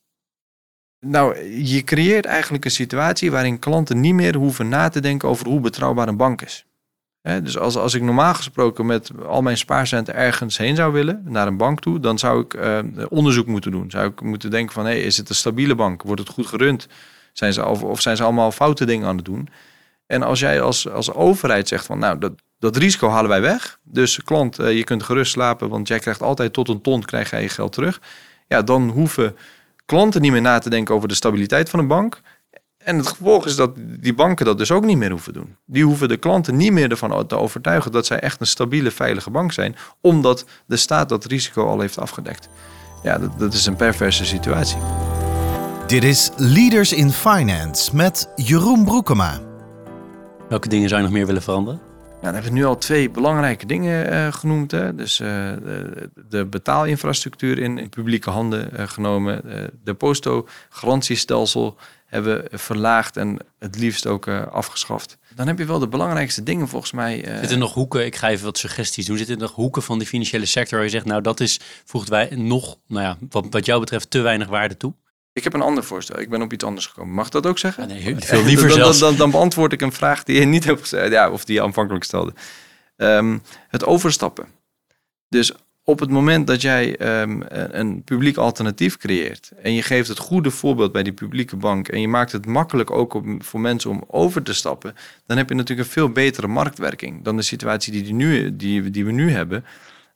[1.06, 5.48] Nou, je creëert eigenlijk een situatie waarin klanten niet meer hoeven na te denken over
[5.48, 6.66] hoe betrouwbaar een bank is
[7.24, 11.48] dus als, als ik normaal gesproken met al mijn spaarcenten ergens heen zou willen, naar
[11.48, 13.92] een bank toe, dan zou ik uh, onderzoek moeten doen.
[13.92, 16.02] Zou ik moeten denken van, hey, is het een stabiele bank?
[16.02, 16.88] Wordt het goed gerund?
[17.34, 19.50] Zijn ze, of, zijn ze allemaal foute dingen aan het doen?
[20.08, 23.80] En als jij als, als overheid zegt van, nou, dat, dat risico halen wij weg.
[23.84, 27.30] Dus klant, uh, je kunt gerust slapen, want jij krijgt altijd tot een ton krijg
[27.30, 28.02] jij je geld terug.
[28.48, 29.36] Ja, dan hoeven
[29.86, 32.22] klanten niet meer na te denken over de stabiliteit van een bank.
[32.78, 35.56] En het gevolg is dat die banken dat dus ook niet meer hoeven doen.
[35.66, 39.30] Die hoeven de klanten niet meer ervan te overtuigen dat zij echt een stabiele, veilige
[39.30, 42.50] bank zijn, omdat de staat dat risico al heeft afgedekt.
[43.04, 44.78] Ja, dat, dat is een perverse situatie.
[45.88, 49.42] Dit is Leaders in Finance met Jeroen Broekema.
[50.50, 51.93] Welke dingen zou je nog meer willen veranderen?
[52.24, 54.72] Nou, dan hebben we nu al twee belangrijke dingen uh, genoemd.
[54.72, 54.96] Hè.
[54.96, 59.42] Dus uh, de, de, betaalinfrastructuur in, publieke handen uh, genomen.
[59.84, 65.18] de posto-garantiestelsel hebben verlaagd en het liefst ook afgeschaft.
[65.36, 67.16] Dan heb je wel de belangrijkste dingen volgens mij.
[67.16, 69.18] Zitten er nog hoeken, ik ga even wat suggesties doen.
[69.18, 72.10] Zitten er nog hoeken van die financiële sector waar je zegt, nou dat is, voegt
[72.10, 74.94] wij nog, nou ja, wat, wat jou betreft te weinig waarde toe?
[75.34, 76.20] Ik heb een ander voorstel.
[76.20, 77.14] Ik ben op iets anders gekomen.
[77.14, 77.88] Mag dat ook zeggen?
[77.88, 78.80] Ja, nee, veel liever dan.
[78.80, 81.12] Dan, dan, dan, beantwoord ik een vraag die je niet hebt gezegd.
[81.12, 82.34] Ja, of die je aanvankelijk stelde.
[82.98, 84.46] Um, het overstappen.
[85.30, 90.18] Dus op het moment dat jij um, een publiek alternatief creëert en je geeft het
[90.18, 93.90] goede voorbeeld bij die publieke bank en je maakt het makkelijk ook om, voor mensen
[93.90, 97.92] om over te stappen, dan heb je natuurlijk een veel betere marktwerking dan de situatie
[97.92, 99.66] die, die, nu, die, die we nu hebben,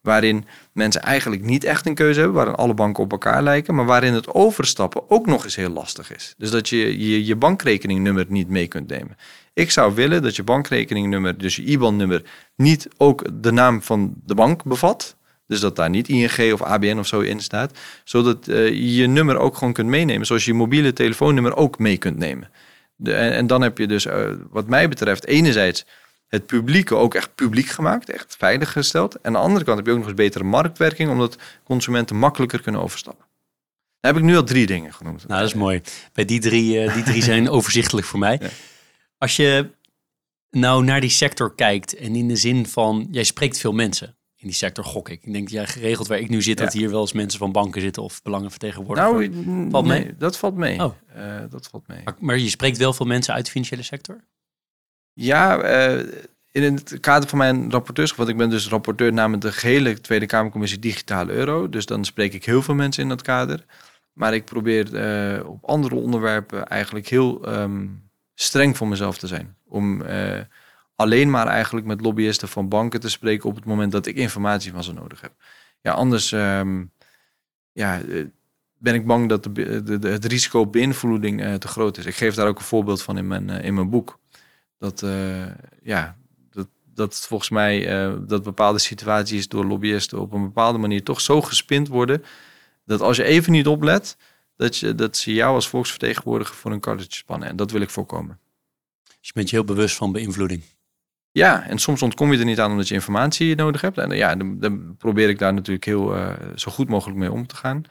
[0.08, 3.86] waarin mensen eigenlijk niet echt een keuze hebben, waarin alle banken op elkaar lijken, maar
[3.86, 6.34] waarin het overstappen ook nog eens heel lastig is.
[6.38, 9.18] Dus dat je je, bankrekeningnummer niet mee kunt nemen.
[9.54, 12.22] Ik zou willen dat je bankrekeningnummer, dus je IBAN-nummer,
[12.56, 15.16] niet ook de naam van de bank bevat,
[15.48, 17.78] dus dat daar niet ING of ABN of zo in staat.
[18.04, 20.26] Zodat uh, je je nummer ook gewoon kunt meenemen.
[20.26, 22.50] Zoals je mobiele telefoonnummer ook mee kunt nemen.
[23.04, 24.14] En, dan heb je dus, uh,
[24.50, 25.86] wat mij betreft, enerzijds
[26.28, 28.10] het publieke ook echt publiek gemaakt.
[28.10, 29.16] Echt veilig gesteld.
[29.16, 31.10] En aan de andere kant heb je ook nog eens betere marktwerking.
[31.10, 33.26] Omdat consumenten makkelijker kunnen overstappen.
[34.00, 35.28] Daar heb ik nu al drie dingen genoemd.
[35.28, 35.82] Nou, dat is mooi.
[36.14, 38.38] Bij die drie, uh, die drie zijn overzichtelijk voor mij.
[38.42, 38.50] Ja.
[39.18, 39.70] Als je
[40.50, 44.48] nou naar die sector kijkt en in de zin van, jij spreekt veel mensen in
[44.48, 45.24] die sector, gok ik.
[45.24, 46.64] Ik denk, ja, geregeld waar ik nu zit, Ja.
[46.66, 49.30] dat hier wel eens mensen van banken zitten of belangenvertegenwoordigers.
[49.46, 50.18] Nou, Valt mee?
[50.18, 50.84] dat valt mee.
[50.84, 50.94] Oh.
[51.14, 52.02] Eh, dat valt mee.
[52.04, 54.24] maar, maar je spreekt wel veel mensen uit de financiële sector?
[55.20, 56.06] Ja, eh,
[56.52, 60.26] in het kader van mijn rapporteurschap, want ik ben dus rapporteur namens de gehele Tweede
[60.26, 61.70] Kamercommissie Digitale Euro.
[61.70, 63.66] Dus dan spreek ik heel veel mensen in dat kader.
[64.14, 67.88] Maar ik probeer eh, op andere onderwerpen eigenlijk heel ehm,
[68.34, 69.56] streng voor mezelf te zijn.
[69.68, 70.42] Om eh,
[70.96, 74.72] alleen maar eigenlijk met lobbyisten van banken te spreken op het moment dat ik informatie
[74.72, 75.34] van ze nodig heb.
[75.82, 76.84] Ja, anders ehm,
[77.72, 78.02] ja,
[78.78, 82.06] ben ik bang dat de, het risico op beïnvloeding te groot is.
[82.06, 84.20] Ik geef daar ook een voorbeeld van in mijn, in mijn boek.
[84.78, 85.46] Dat, eh,
[85.84, 86.18] ja,
[86.52, 91.22] dat, dat volgens mij eh, dat bepaalde situaties door lobbyisten op een bepaalde manier toch
[91.22, 92.24] zo gespind worden.
[92.86, 94.18] Dat als je even niet oplet,
[94.56, 97.48] dat, je, dat ze jou als volksvertegenwoordiger voor een karretje spannen.
[97.48, 98.40] En dat wil ik voorkomen.
[99.04, 100.64] Dus je bent je heel bewust van beïnvloeding.
[101.32, 103.98] Ja, en soms ontkom je er niet aan omdat je informatie nodig hebt.
[103.98, 106.16] En eh, ja, dan, dan probeer ik daar natuurlijk heel
[106.56, 107.84] zo goed mogelijk mee om te gaan.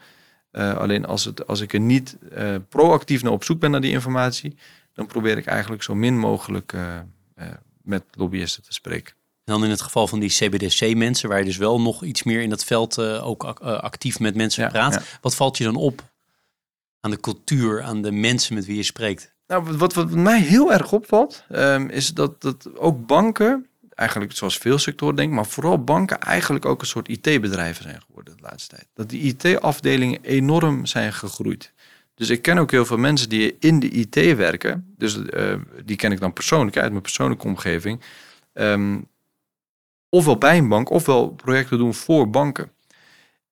[0.51, 3.91] Alleen als, het, als ik er niet eh, proactief naar op zoek ben naar die
[3.91, 4.57] informatie,
[4.97, 6.95] dan probeer ik eigenlijk zo min mogelijk eh,
[7.35, 7.47] eh,
[7.81, 9.13] met lobbyisten te spreken.
[9.43, 12.41] En dan in het geval van die CBDC-mensen, waar je dus wel nog iets meer
[12.41, 14.93] in dat veld eh, ook ac- actief met mensen Ja, praat.
[14.93, 15.01] ja.
[15.21, 16.03] Wat valt je dan op
[16.99, 19.35] aan de cultuur, aan de mensen met wie je spreekt?
[19.47, 24.57] Nou, wat, wat mij heel erg opvalt, ehm, is dat, dat ook banken, eigenlijk zoals
[24.57, 28.41] veel sectoren denk ik, maar vooral banken eigenlijk ook een soort IT-bedrijven zijn geworden de
[28.43, 28.87] laatste tijd.
[28.93, 31.73] Dat die IT-afdelingen enorm zijn gegroeid.
[32.17, 34.93] Dus ik ken ook heel veel mensen die in de IT werken.
[34.97, 38.01] Dus eh, die ken ik dan persoonlijk uit mijn persoonlijke omgeving.
[38.53, 38.99] Ehm,
[40.09, 42.71] ofwel bij een bank, ofwel projecten doen voor banken.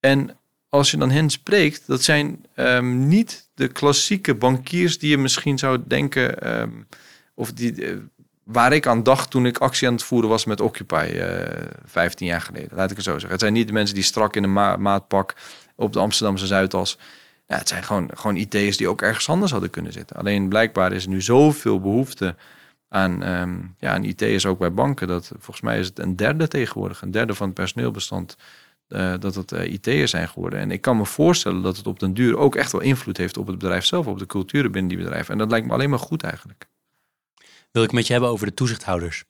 [0.00, 0.36] En
[0.68, 5.58] als je dan hen spreekt, dat zijn ehm, niet de klassieke bankiers die je misschien
[5.58, 6.70] zou denken, ehm,
[7.34, 7.96] of die, eh,
[8.44, 12.26] waar ik aan dacht toen ik actie aan het voeren was met Occupy eh 15
[12.26, 12.76] jaar geleden.
[12.76, 13.30] Laat ik het zo zeggen.
[13.30, 15.34] Het zijn niet de mensen die strak in een ma- maatpak
[15.74, 16.98] op de Amsterdamse Zuidas.
[17.46, 20.16] Ja, het zijn gewoon, gewoon IT'ers die ook ergens anders hadden kunnen zitten.
[20.16, 22.34] Alleen blijkbaar is er nu zoveel behoefte
[22.88, 25.08] aan, ehm ja, aan IT'ers ook bij banken.
[25.08, 28.36] Dat volgens mij is het een derde tegenwoordig, een derde van het personeelbestand
[28.88, 30.58] eh, dat het eh, IT'ers zijn geworden.
[30.58, 33.36] En ik kan me voorstellen dat het op den duur ook echt wel invloed heeft
[33.36, 35.32] op het bedrijf zelf, op de culturen binnen die bedrijven.
[35.32, 36.66] En dat lijkt me alleen maar goed eigenlijk.
[37.70, 39.24] Wil ik met je hebben over de toezichthouders.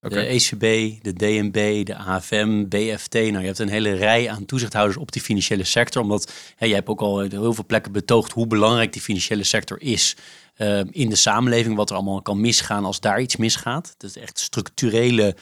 [0.00, 0.14] Oké.
[0.14, 0.60] De ECB,
[1.02, 3.14] de DNB, de AFM, BFT.
[3.14, 6.02] Nou, je hebt een hele rij aan toezichthouders op die financiële sector.
[6.02, 9.80] Omdat hè, jij hebt ook al heel veel plekken betoogd hoe belangrijk die financiële sector
[9.80, 10.16] is
[10.54, 11.76] eh, in de samenleving.
[11.76, 13.94] Wat er allemaal kan misgaan als daar iets misgaat.
[13.96, 15.36] Dat het echt structurele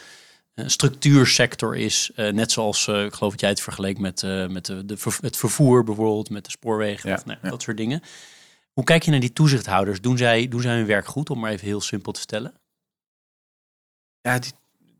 [0.54, 2.10] eh, structuursector is.
[2.14, 5.84] eh, net zoals, ik geloof dat jij het vergeleek met, met de, de, het vervoer
[5.84, 7.08] bijvoorbeeld, met de spoorwegen.
[7.10, 7.50] Ja, of, nou, ja.
[7.50, 8.02] Dat soort dingen.
[8.72, 10.00] Hoe kijk je naar die toezichthouders?
[10.00, 12.54] Doen zij, doen zij hun werk goed, om maar even heel simpel te stellen?
[14.26, 14.52] Ja, die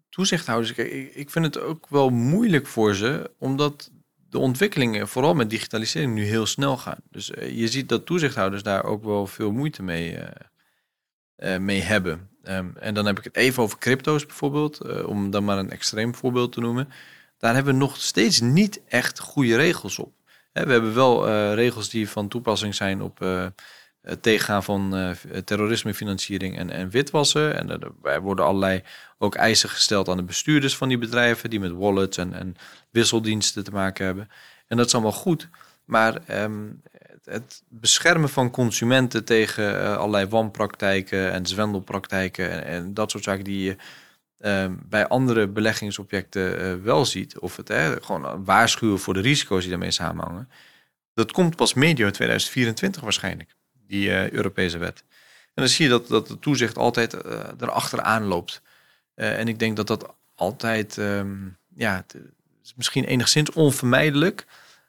[0.09, 3.91] toezichthouders, ik, ik vind het ook wel moeilijk voor ze, omdat
[4.29, 6.99] de ontwikkelingen, vooral met digitalisering, nu heel snel gaan.
[7.11, 11.81] Dus eh, je ziet dat toezichthouders daar ook wel veel moeite mee, eh, eh, mee
[11.81, 12.31] hebben.
[12.43, 16.15] Ehm, en dan heb ik het even over crypto's bijvoorbeeld, om dan maar een extreem
[16.15, 16.89] voorbeeld te noemen.
[17.39, 20.13] Daar hebben we nog steeds niet echt goede regels op.
[20.53, 23.19] We hebben wel regels die van toepassing zijn op
[24.07, 25.11] het tegengaan van eh,
[25.45, 27.57] terrorismefinanciering en, en witwassen.
[27.57, 28.83] En er er worden allerlei
[29.19, 32.57] ook eisen gesteld aan de bestuurders van die bedrijven, die met wallets en, en
[32.91, 34.29] wisseldiensten te maken hebben.
[34.67, 35.49] En dat is allemaal goed.
[35.85, 36.65] Maar ehm,
[37.25, 43.45] het, beschermen van consumenten tegen eh, allerlei wanpraktijken en zwendelpraktijken en, en dat soort zaken
[43.45, 43.77] die je
[44.39, 49.61] ehm, bij andere beleggingsobjecten eh, wel ziet, of het eh, gewoon waarschuwen voor de risico's
[49.61, 50.49] die daarmee samenhangen,
[51.15, 53.55] dat komt pas medio 2024 waarschijnlijk,
[53.87, 55.05] die eh, Europese wet.
[55.55, 58.63] En dan zie je dat, dat de toezicht altijd eh erachteraan loopt.
[59.15, 62.05] Eh, en ik denk dat dat altijd, ehm, ja,
[62.63, 64.47] is misschien enigszins onvermijdelijk.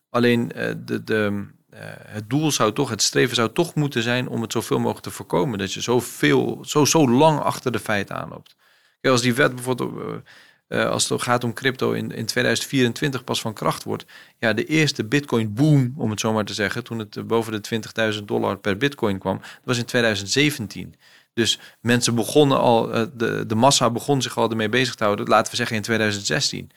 [0.09, 0.47] Alleen
[0.85, 4.51] de, de, eh, het doel zou toch, het streven zou toch moeten zijn om het
[4.51, 5.59] zoveel mogelijk te voorkomen.
[5.59, 8.55] Dat je zoveel, zo, zo lang achter de feiten aanloopt.
[9.01, 10.23] Kijk, als die wet bijvoorbeeld,
[10.67, 14.05] eh, als het gaat om crypto in, in 2024 pas van kracht wordt.
[14.39, 17.61] Ja, de eerste bitcoin boom, om het zo maar te zeggen, toen het eh, boven
[17.61, 17.81] de
[18.19, 20.95] 20.000 dollar per bitcoin kwam, dat was in 2017.
[21.33, 25.27] Dus mensen begonnen al, eh, de, de massa begon zich al ermee bezig te houden,
[25.27, 26.71] laten we zeggen in 2016.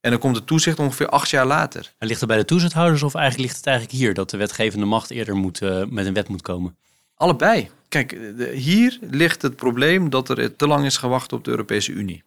[0.00, 1.92] En dan komt de toezicht ongeveer acht jaar later.
[1.98, 4.86] En ligt het bij de toezichthouders of eigenlijk ligt het eigenlijk hier dat de wetgevende
[4.86, 6.76] macht eerder moet, met een wet moet komen?
[7.14, 7.70] Allebei.
[7.88, 11.92] Kijk, de- hier ligt het probleem dat er te lang is gewacht op de Europese
[11.92, 12.23] Unie.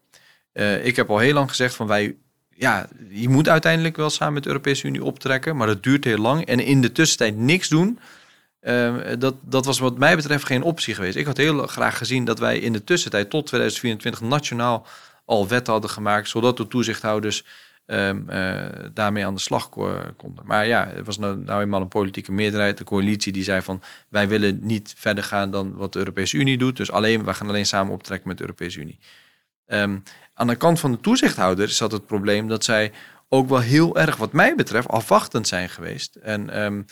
[0.57, 2.15] Eh, ik heb al heel lang gezegd van wij,
[2.49, 6.17] ja, je moet uiteindelijk wel samen met de Europese Unie optrekken, maar dat duurt heel
[6.17, 6.45] lang.
[6.45, 7.99] En in de tussentijd niks doen,
[8.59, 11.15] eh, dat, dat was wat mij betreft geen optie geweest.
[11.15, 14.85] Ik had heel graag gezien dat wij in de tussentijd tot 2024 nationaal
[15.25, 17.45] al wetten hadden gemaakt, zodat de toezichthouders
[17.85, 18.25] um,
[18.93, 20.45] daarmee aan de slag konden.
[20.45, 23.81] Maar ja, het was nou, nou, eenmaal een politieke meerderheid, de coalitie die zei van
[24.09, 26.77] wij willen niet verder gaan dan wat de Europese Unie doet.
[26.77, 28.99] Dus alleen, we gaan alleen samen optrekken met de Europese Unie.
[29.67, 30.03] Um,
[30.38, 32.91] aan de kant van de toezichthouder zat het probleem dat zij
[33.30, 36.15] ook wel heel erg, wat mij betreft, afwachtend zijn geweest.
[36.15, 36.86] En um,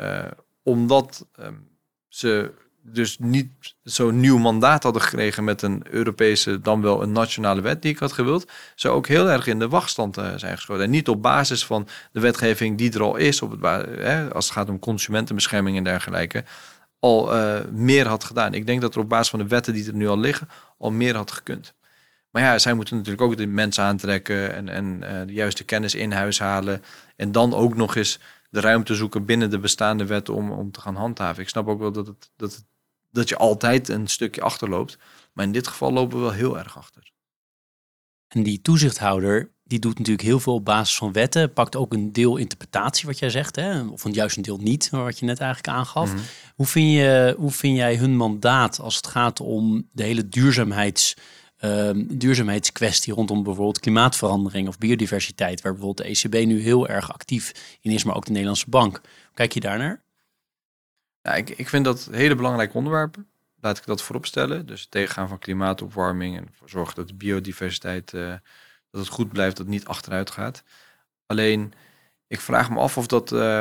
[0.00, 0.24] uh,
[0.62, 1.26] omdat
[2.08, 3.50] ze dus niet
[3.82, 7.98] zo'n nieuw mandaat hadden gekregen met een Europese, dan wel een nationale wet die ik
[7.98, 10.84] had gewild, ze ook heel erg in de wachtstand uh, zijn geschoten.
[10.84, 14.44] En niet op basis van de wetgeving die er al is, op het, hè, als
[14.44, 16.44] het gaat om consumentenbescherming en dergelijke,
[16.98, 18.54] al uh, meer had gedaan.
[18.54, 20.48] Ik denk dat er op basis van de wetten die er nu al liggen,
[20.78, 21.74] al meer had gekund.
[22.30, 25.94] Maar ja, zij moeten natuurlijk ook de mensen aantrekken en, en uh, de juiste kennis
[25.94, 26.82] in huis halen.
[27.16, 28.18] En dan ook nog eens
[28.50, 31.42] de ruimte zoeken binnen de bestaande wetten om, om te gaan handhaven.
[31.42, 32.64] Ik snap ook wel dat, het, dat, het,
[33.10, 34.98] dat je altijd een stukje achterloopt.
[35.32, 37.12] Maar in dit geval lopen we wel heel erg achter.
[38.28, 41.52] En die toezichthouder, die doet natuurlijk heel veel op basis van wetten.
[41.52, 43.56] Pakt ook een deel interpretatie, wat jij zegt.
[43.56, 43.82] Hè?
[43.82, 46.12] Of een juist een deel niet, wat je net eigenlijk aangaf.
[46.12, 46.22] Mhm.
[46.54, 51.16] hoe, vind je, hoe vind jij hun mandaat als het gaat om de hele duurzaamheids
[51.64, 57.76] uh, duurzaamheidskwestie rondom bijvoorbeeld klimaatverandering of biodiversiteit, waar bijvoorbeeld de ECB nu heel erg actief
[57.80, 59.00] in is, maar ook de Nederlandse bank.
[59.34, 60.02] kijk je daarnaar?
[61.22, 63.28] Ja, ik, ik vind dat hele belangrijke onderwerpen.
[63.60, 64.66] Laat ik dat voorop stellen.
[64.66, 68.34] Dus het tegengaan van klimaatopwarming en zorgen dat de biodiversiteit uh,
[68.90, 70.62] dat het goed blijft, dat het niet achteruit gaat.
[71.26, 71.72] Alleen,
[72.26, 73.60] ik vraag me af of dat uh,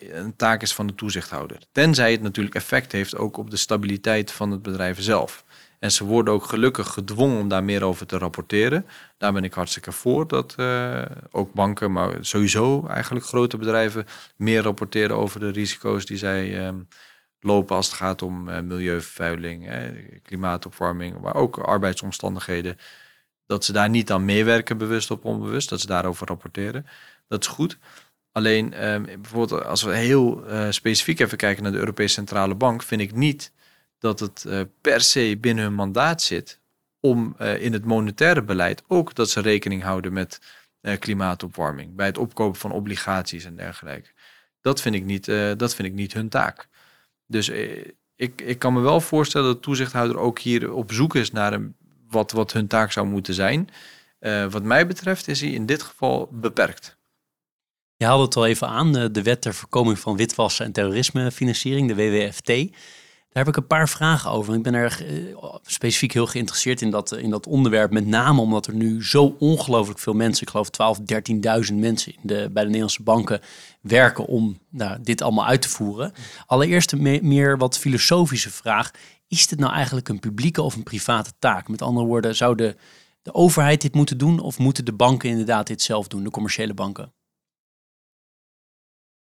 [0.00, 1.58] een taak is van de toezichthouder.
[1.72, 5.44] Tenzij het natuurlijk effect heeft ook op de stabiliteit van het bedrijf zelf.
[5.78, 8.86] En ze worden ook gelukkig gedwongen om daar meer over te rapporteren.
[9.18, 14.62] Daar ben ik hartstikke voor dat uh, ook banken, maar sowieso eigenlijk grote bedrijven meer
[14.62, 16.88] rapporteren over de risico's die zij um,
[17.40, 19.70] lopen als het gaat om uh, milieuvervuiling,
[20.22, 22.78] klimaatopwarming, maar ook arbeidsomstandigheden.
[23.46, 26.86] Dat ze daar niet aan meewerken, bewust of onbewust, dat ze daarover rapporteren.
[27.28, 27.78] Dat is goed.
[28.32, 33.00] Alleen um, bijvoorbeeld als we heel specifiek even kijken naar de Europese Centrale Bank, vind
[33.00, 33.52] ik niet
[34.06, 36.60] dat het uh, per se binnen hun mandaat zit
[37.00, 40.40] om uh, in het monetaire beleid ook dat ze rekening houden met
[40.82, 44.10] uh, klimaatopwarming, bij het opkopen van obligaties en dergelijke.
[44.60, 45.24] Dat vind ik niet,
[45.56, 46.68] dat vind ik niet hun taak.
[47.26, 47.48] Dus
[48.16, 51.52] ik, ik kan me wel voorstellen dat de toezichthouder ook hier op zoek is naar
[51.52, 51.76] een,
[52.08, 53.68] wat, wat hun taak zou moeten zijn.
[54.50, 56.96] wat mij betreft is hij in dit geval beperkt.
[57.96, 61.94] Je haalde het al even aan, de wet ter voorkoming van witwassen en terrorismefinanciering, de
[61.94, 62.76] WWFT.
[63.36, 64.54] Daar heb ik een paar vragen over.
[64.54, 67.90] Ik ben er uh, specifiek heel geïnteresseerd in dat, in dat onderwerp.
[67.90, 70.98] Met name omdat er nu zo ongelooflijk veel mensen, ik geloof 12,
[71.70, 73.40] 13.000 mensen in de, bij de Nederlandse banken
[73.80, 76.12] werken om nou, dit allemaal uit te voeren.
[76.46, 78.90] Allereerst een meer wat filosofische vraag.
[79.28, 81.68] Is dit nou eigenlijk een publieke of een private taak?
[81.68, 82.76] Met andere woorden, zou de,
[83.22, 86.74] de overheid dit moeten doen of moeten de banken inderdaad dit zelf doen, de commerciële
[86.74, 87.12] banken?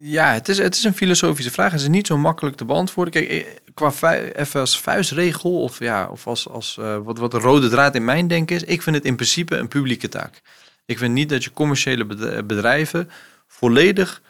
[0.01, 1.73] Ja, het is, het is een filosofische vraag.
[1.73, 3.13] Het is niet zo makkelijk te beantwoorden.
[3.13, 7.39] Kijk, eh, qua even als vuistregel of, ja, of als, als uh, wat, wat de
[7.39, 10.43] rode draad in mijn denken is, ik vind het in principe een publieke taak.
[10.87, 12.05] Ik vind niet dat je commerciële
[12.45, 13.11] bedrijven
[13.47, 14.23] volledig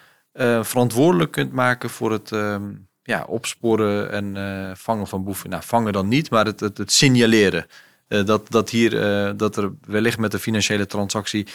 [0.61, 2.57] verantwoordelijk kunt maken voor het uh,
[3.02, 5.50] ja, opsporen en vangen van boeven.
[5.50, 7.66] Nou, vangen dan niet, maar het, het, het signaleren.
[8.09, 8.90] dat, dat, hier,
[9.37, 11.46] dat er wellicht met de financiële transactie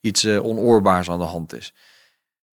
[0.00, 1.72] iets onoorbaars aan de hand is.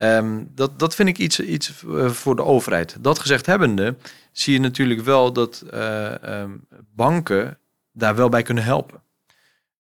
[0.02, 2.98] Um, dat, dat vind ik iets, iets uh, voor de overheid.
[3.00, 3.96] Dat gezegd hebbende,
[4.32, 7.58] zie je natuurlijk wel dat uh, um, banken
[7.92, 9.02] daar wel bij kunnen helpen.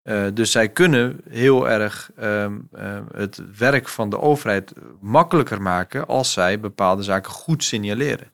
[0.04, 2.70] Uh, dus zij kunnen heel erg um,
[3.12, 8.32] het werk van de overheid makkelijker maken als zij bepaalde zaken goed signaleren.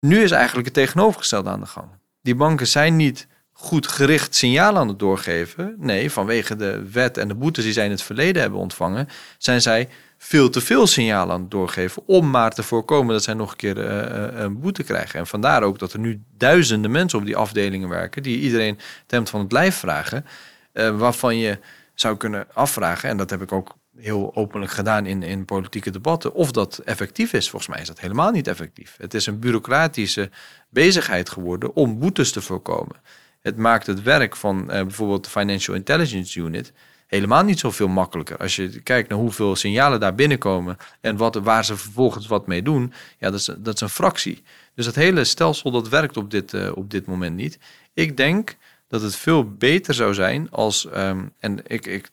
[0.00, 1.88] Nu is eigenlijk het tegenovergestelde aan de gang.
[2.22, 5.74] Die banken zijn niet goed gericht signaal aan het doorgeven.
[5.78, 9.62] Nee, vanwege de wet en de boetes die zij in het verleden hebben ontvangen, zijn
[9.62, 9.88] zij
[10.18, 13.56] veel te veel signalen aan het doorgeven om maar te voorkomen dat zij nog een
[13.56, 15.18] keer uh, een boete krijgen.
[15.18, 19.30] En vandaar ook dat er nu duizenden mensen op die afdelingen werken die iedereen het
[19.30, 20.26] van het lijf vragen,
[20.72, 21.58] uh, waarvan je
[21.94, 26.34] zou kunnen afvragen, en dat heb ik ook heel openlijk gedaan in, in politieke debatten,
[26.34, 27.50] of dat effectief is.
[27.50, 28.94] Volgens mij is dat helemaal niet effectief.
[28.98, 30.30] Het is een bureaucratische
[30.70, 32.96] bezigheid geworden om boetes te voorkomen.
[33.40, 36.72] Het maakt het werk van bijvoorbeeld de Financial Intelligence Unit
[37.14, 38.36] helemaal niet zoveel makkelijker.
[38.36, 42.62] Als je kijkt naar hoeveel signalen daar binnenkomen en wat, waar ze vervolgens wat mee
[42.62, 44.42] doen, ja, dat is, dat is een fractie.
[44.74, 47.58] Dus dat hele stelsel dat werkt op dit, uh, op dit moment niet.
[47.92, 48.56] Ik denk
[48.88, 52.10] dat het veel beter zou zijn als, um, en ik, ik,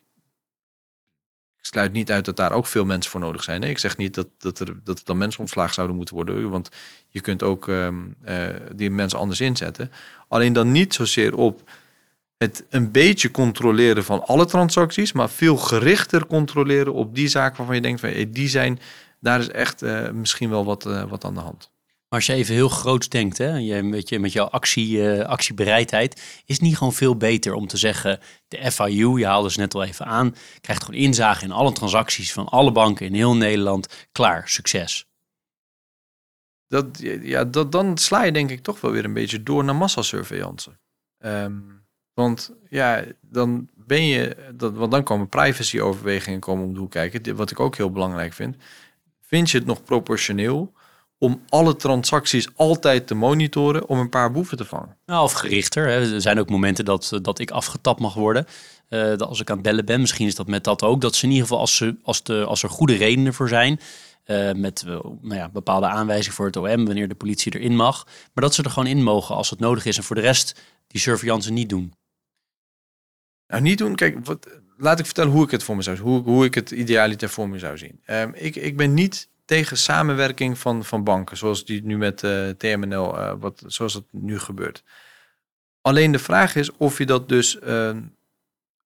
[1.57, 3.63] ik sluit niet uit dat daar ook veel mensen voor nodig zijn.
[3.63, 6.69] Ik zeg niet dat, dat, er, dat dan mensen ontslagen zouden moeten worden, want
[7.07, 9.91] je kunt ook um, uh, die mensen anders inzetten.
[10.27, 11.69] Alleen dan niet zozeer op
[12.41, 17.75] het een beetje controleren van alle transacties, maar veel gerichter controleren op die zaken waarvan
[17.75, 18.79] je denkt van hey, die zijn,
[19.19, 21.71] daar is echt uh, misschien wel wat, uh, wat aan de hand.
[21.81, 25.25] Maar als je even heel groot denkt, hè, je, met, je, met jouw actie, uh,
[25.25, 29.59] actiebereidheid, is het niet gewoon veel beter om te zeggen, de FIU, je haalde ze
[29.59, 33.35] net al even aan, krijgt gewoon inzage in alle transacties van alle banken in heel
[33.35, 34.07] Nederland.
[34.11, 35.05] Klaar, succes.
[36.67, 36.85] Dat,
[37.21, 40.79] ja, dat, dan sla je denk ik toch wel weer een beetje door naar massasurveillance.
[41.25, 41.80] Um,
[42.13, 47.35] want ja, dan ben je, dat, want dan komen privacyoverwegingen komen om de hoek kijken.
[47.35, 48.55] Wat ik ook heel belangrijk vind.
[49.21, 50.73] Vind je het nog proportioneel
[51.17, 54.97] om alle transacties altijd te monitoren om een paar boeven te vangen?
[55.05, 55.87] Nou, of gerichter.
[55.87, 56.13] Hè.
[56.13, 58.45] Er zijn ook momenten dat, dat ik afgetapt mag worden.
[58.89, 61.01] Uh, dat als ik aan het bellen ben, misschien is dat met dat ook.
[61.01, 63.79] Dat ze in ieder geval, als, ze, als, de, als er goede redenen voor zijn,
[64.25, 64.83] uh, met
[65.21, 68.05] nou ja, bepaalde aanwijzingen voor het OM, wanneer de politie erin mag.
[68.05, 69.97] Maar dat ze er gewoon in mogen als het nodig is.
[69.97, 71.93] En voor de rest die surveillance niet doen.
[73.51, 73.95] Nou, niet doen.
[73.95, 74.47] Kijk, wat,
[74.77, 76.05] laat ik vertellen hoe ik het voor me zou zien.
[76.05, 78.01] Hoe, hoe ik het idealiter voor me zou zien.
[78.07, 82.49] Um, ik, ik ben niet tegen samenwerking van, van banken, zoals die nu met uh,
[82.49, 84.83] eh, TMNL, eh, wat, zoals het nu gebeurt.
[85.81, 87.89] Alleen de vraag is of je dat dus uh,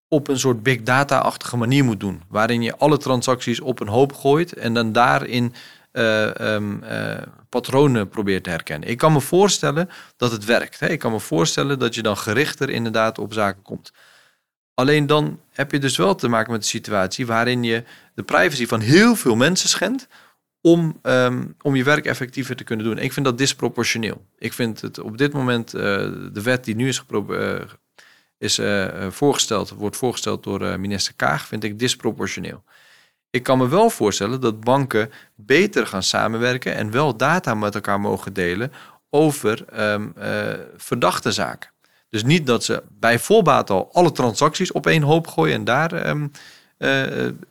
[0.07, 2.22] op een soort big data-achtige manier moet doen.
[2.28, 5.53] Waarin je alle transacties op een hoop gooit en dan daarin
[5.91, 6.84] um,
[7.49, 8.89] patronen probeert te herkennen.
[8.89, 10.80] Ik kan me voorstellen dat het werkt.
[10.80, 10.88] Hè?
[10.88, 13.91] Ik kan me voorstellen dat je dan gerichter inderdaad op zaken komt.
[14.76, 18.67] Alleen dan heb je dus wel te maken met een situatie waarin je de privacy
[18.67, 20.07] van heel veel mensen schendt
[20.61, 22.97] om, um, om je werk effectiever te kunnen doen.
[22.97, 24.26] Ik vind dat disproportioneel.
[24.38, 25.82] Ik vind het op dit moment, uh,
[26.32, 27.61] de wet die nu is, uh,
[28.38, 32.63] is uh, voorgesteld, wordt voorgesteld door minister Kaag, vind ik disproportioneel.
[33.30, 37.99] Ik kan me wel voorstellen dat banken beter gaan samenwerken en wel data met elkaar
[37.99, 38.71] mogen delen
[39.09, 40.13] over um,
[40.78, 41.69] verdachte zaken.
[42.16, 46.07] Dus niet dat ze bij voorbaat al alle transacties op één hoop gooien en daar
[46.07, 46.32] um,
[46.78, 47.03] uh,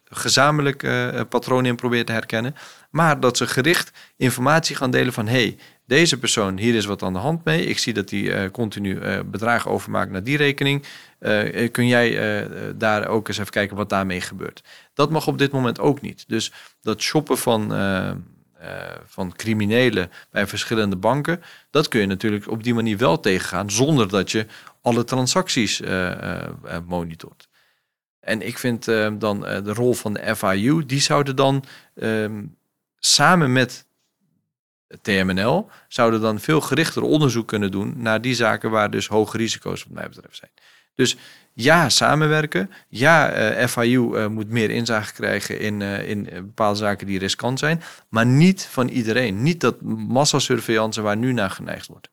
[0.04, 2.54] gezamenlijk uh, patronen in proberen te herkennen.
[2.90, 5.56] Maar dat ze gericht informatie gaan delen van hey,
[5.86, 7.66] deze persoon, hier is wat aan de hand mee.
[7.66, 10.84] Ik zie dat uh, continu bedragen overmaakt naar die rekening.
[11.72, 12.18] kun jij
[12.76, 14.62] daar ook eens even kijken wat daarmee gebeurt?
[14.94, 16.24] Dat mag op dit moment ook niet.
[16.28, 18.10] Dus dat shoppen van eh,
[19.06, 21.42] van criminelen bij verschillende banken.
[21.70, 24.46] Dat kun je natuurlijk op die manier wel tegengaan zonder dat je
[24.80, 26.42] alle transacties uh,
[26.86, 27.48] monitort.
[28.20, 28.84] En ik vind
[29.18, 32.42] dan de rol van de FIU, die zouden dan ehm,
[32.98, 33.86] samen met
[35.02, 39.82] TMNL, zouden dan veel gerichter onderzoek kunnen doen naar die zaken waar dus hoge risico's
[39.82, 40.50] wat mij betreft zijn.
[40.94, 41.16] Dus
[41.52, 42.70] ja, samenwerken.
[42.88, 47.58] Ja, uh, FIU uh, moet meer inzage krijgen in, uh, in bepaalde zaken die riskant
[47.58, 47.82] zijn.
[48.08, 49.42] Maar niet van iedereen.
[49.42, 52.08] Niet dat massasurveillance waar nu naar geneigd wordt.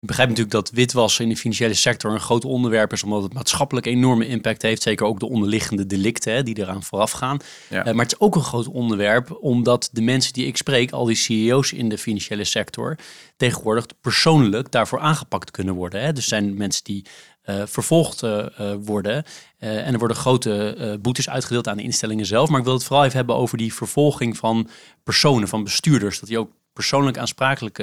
[0.00, 3.32] Ik begrijp natuurlijk dat witwassen in de financiële sector een groot onderwerp is, omdat het
[3.32, 4.82] maatschappelijk enorme impact heeft.
[4.82, 7.38] Zeker ook de onderliggende delicten hè, die eraan vooraf gaan.
[7.70, 7.82] Ja.
[7.82, 11.16] maar het is ook een groot onderwerp, omdat de mensen die ik spreek, al die
[11.16, 12.96] CEO's in de financiële sector,
[13.36, 16.00] tegenwoordig persoonlijk daarvoor aangepakt kunnen worden.
[16.00, 16.12] Hè.
[16.12, 17.04] Dus zijn mensen die
[17.46, 18.46] uh, vervolgd uh,
[18.80, 19.24] worden.
[19.58, 22.48] en er worden grote boetes uitgedeeld aan de instellingen zelf.
[22.48, 24.68] Maar ik wil het vooral even hebben over die vervolging van
[25.02, 26.20] personen, van bestuurders.
[26.20, 27.80] Dat die ook persoonlijk aansprakelijk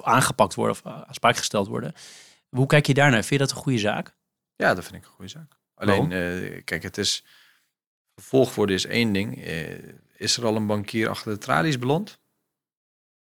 [0.00, 1.92] aangepakt worden of aansprakelijk gesteld worden.
[2.48, 3.24] Hoe kijk je daarnaar?
[3.24, 4.16] Vind je dat een goede zaak?
[4.56, 5.58] Ja, dat vind ik een goede zaak.
[5.74, 6.08] Alleen,
[6.64, 7.24] kijk, het is
[8.14, 9.44] vervolgd worden is één ding.
[10.16, 12.18] is er al een bankier achter de tralies beland?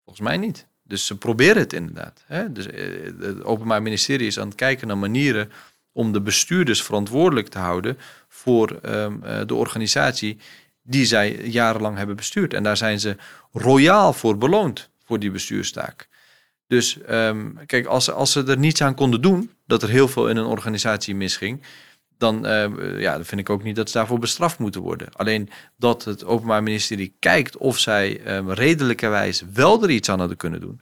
[0.03, 0.69] Volgens mij niet.
[0.92, 2.24] Dus ze proberen het inderdaad.
[2.26, 2.52] Hè?
[2.52, 2.84] Dus eh,
[3.20, 5.52] het Openbaar Ministerie is aan het kijken naar manieren
[5.92, 10.38] om de bestuurders verantwoordelijk te houden voor um, de organisatie
[10.82, 12.54] die zij jarenlang hebben bestuurd.
[12.54, 13.16] En daar zijn ze
[13.52, 16.08] royaal voor beloond, voor die bestuurstaak.
[16.68, 20.30] Dus um, kijk, als, als ze er niets aan konden doen, dat er heel veel
[20.30, 21.62] in een organisatie misging,
[22.22, 25.07] dan, uh, ja, vind ik ook niet dat ze daarvoor bestraft moeten worden.
[25.13, 30.38] Alleen dat het Openbaar Ministerie kijkt of zij uh, redelijkerwijs wel er iets aan hadden
[30.38, 30.82] kunnen doen.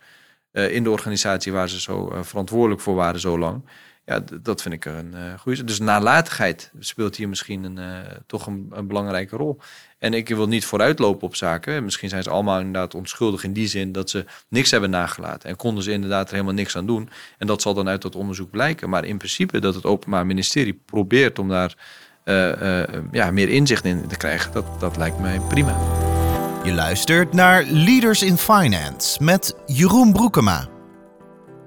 [0.51, 3.63] Uh, in de organisatie waar ze zo uh, verantwoordelijk voor waren zo lang.
[4.09, 5.63] Ja, dat vind ik een uh, goede.
[5.63, 7.79] Dus nalatigheid speelt hier misschien een,
[8.25, 9.59] toch een, belangrijke rol.
[9.97, 11.83] En ik wil niet vooruitlopen op zaken.
[11.83, 15.49] Misschien zijn ze allemaal inderdaad onschuldig in die zin dat ze niks hebben nagelaten.
[15.49, 17.09] En konden ze inderdaad er helemaal niks aan doen.
[17.37, 18.89] En dat zal dan uit dat onderzoek blijken.
[18.89, 21.75] Maar in principe dat het Openbaar Ministerie probeert om daar
[23.11, 25.77] ja, meer inzicht in te krijgen, dat, dat lijkt mij prima.
[26.63, 30.78] Je luistert naar Leaders in Finance met Jeroen Broekema.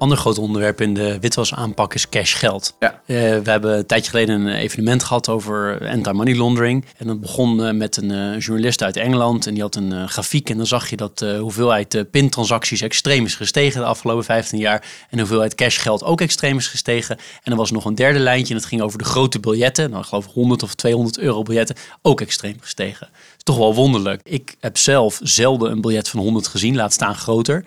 [0.03, 2.75] Ander groot onderwerp in de witwasaanpak is cashgeld.
[2.81, 3.01] Ja.
[3.07, 6.85] Uh, we hebben een tijdje geleden een evenement gehad over anti-money laundering.
[6.97, 9.47] En dat begon uh, met een uh, journalist uit Engeland.
[9.47, 10.51] En die had een grafiek.
[10.51, 14.81] En dan zag je dat de hoeveelheid pintransacties extreem is gestegen de afgelopen 15 jaar.
[14.81, 17.17] En de hoeveelheid cashgeld ook extreem is gestegen.
[17.43, 18.55] En er was nog een derde lijntje.
[18.55, 19.91] En dat ging over de grote biljetten.
[19.91, 21.77] Nou, ik geloof 100 of 200 euro biljetten.
[22.03, 23.09] Ook extreem gestegen.
[23.37, 24.21] is toch wel wonderlijk.
[24.25, 26.77] Ik heb zelf zelden een biljet van 100 gezien.
[26.77, 27.65] Laat staan groter.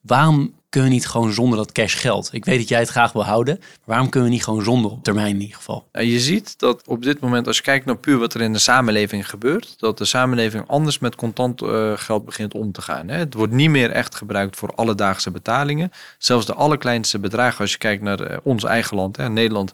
[0.00, 2.28] Waarom kunnen we niet gewoon zonder dat cash geld?
[2.32, 4.90] Ik weet dat jij het graag wil houden, maar waarom kunnen we niet gewoon zonder
[4.90, 5.88] op termijn in ieder geval?
[5.92, 8.58] Je ziet dat op dit moment, als je kijkt naar puur wat er in de
[8.58, 13.08] samenleving gebeurt, dat de samenleving anders met contant uh, geld begint om te gaan.
[13.08, 15.92] Het wordt niet meer echt gebruikt voor alledaagse betalingen.
[16.18, 19.72] Zelfs de allerkleinste bedragen, als je kijkt naar uh, ons eigen land, Nederland,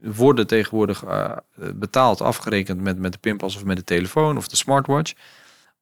[0.00, 1.30] worden tegenwoordig uh,
[1.74, 5.12] betaald, afgerekend met, met de pinpas of met de telefoon of de smartwatch.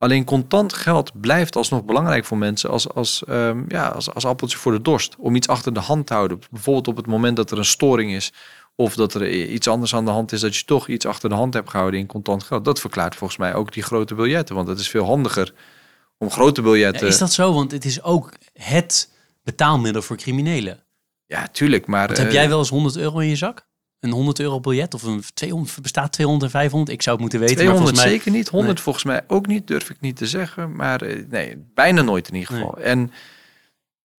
[0.04, 4.58] Alleen contant geld blijft alsnog belangrijk voor mensen als, als, um, ja, als, als appeltje
[4.58, 5.14] voor de dorst.
[5.18, 6.40] Om iets achter de hand te houden.
[6.50, 8.32] Bijvoorbeeld op het moment dat er een storing is.
[8.76, 11.34] Of dat er iets anders aan de hand is, dat je toch iets achter de
[11.34, 12.64] hand hebt gehouden in contant geld.
[12.64, 14.54] Dat verklaart volgens mij ook die grote biljetten.
[14.54, 15.54] Want het is veel handiger
[16.18, 17.06] om grote biljetten.
[17.06, 17.52] Ja, is dat zo?
[17.52, 19.10] Want het is ook het
[19.42, 20.82] betaalmiddel voor criminelen.
[21.26, 21.86] Ja, tuurlijk.
[21.86, 23.66] Maar, heb jij wel eens 100 euro in je zak?
[24.04, 26.92] Een 100 euro biljet of een 200, bestaat 200 en 500?
[26.92, 27.56] Ik zou het moeten weten.
[27.56, 30.76] 200 maar mij, zeker niet, 100 volgens mij ook niet, durf ik niet te zeggen.
[30.76, 32.74] Maar eh, nee, bijna nooit in ieder geval.
[32.76, 32.84] Nee.
[32.84, 33.12] En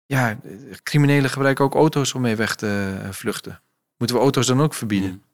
[0.06, 0.38] ja,
[0.82, 3.60] criminelen gebruiken ook auto's om mee weg te vluchten.
[3.96, 5.08] Moeten we auto's dan ook verbieden?
[5.08, 5.24] Hmm.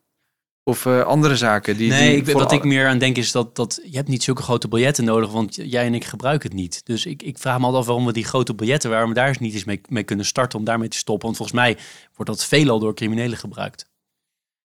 [0.64, 1.90] Of uh, andere zaken die.
[1.90, 4.42] Nee, die ik, wat ik meer aan denk is dat, dat je hebt niet zulke
[4.42, 6.86] grote biljetten nodig, want jij en ik gebruiken het niet.
[6.86, 9.28] Dus ik, ik vraag me altijd af waarom we die grote biljetten, waarom we daar
[9.28, 11.24] eens niet eens mee, mee kunnen starten om daarmee te stoppen.
[11.24, 11.76] Want volgens mij
[12.14, 13.90] wordt dat veelal door criminelen gebruikt.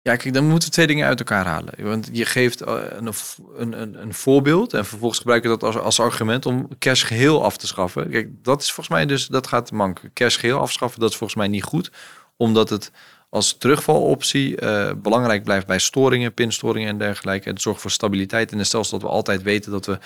[0.08, 1.74] Ja, kijk, dan moeten we twee dingen uit elkaar halen.
[1.78, 3.14] Want je geeft een,
[3.56, 7.56] een, een voorbeeld en vervolgens gebruik je dat als, als argument om cash geheel af
[7.56, 8.10] te schaffen.
[8.10, 10.00] Kijk, dat is volgens mij dus, dat gaat mank.
[10.12, 11.90] Cash geheel afschaffen, dat is volgens mij niet goed.
[12.36, 12.90] Omdat het
[13.30, 17.48] als terugvaloptie uh, belangrijk blijft bij storingen, pinstoringen en dergelijke.
[17.48, 19.98] Het zorgt voor stabiliteit in het stelsel dat we altijd weten dat we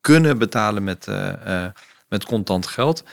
[0.00, 1.66] kunnen betalen met, uh,
[2.08, 3.04] met contant geld.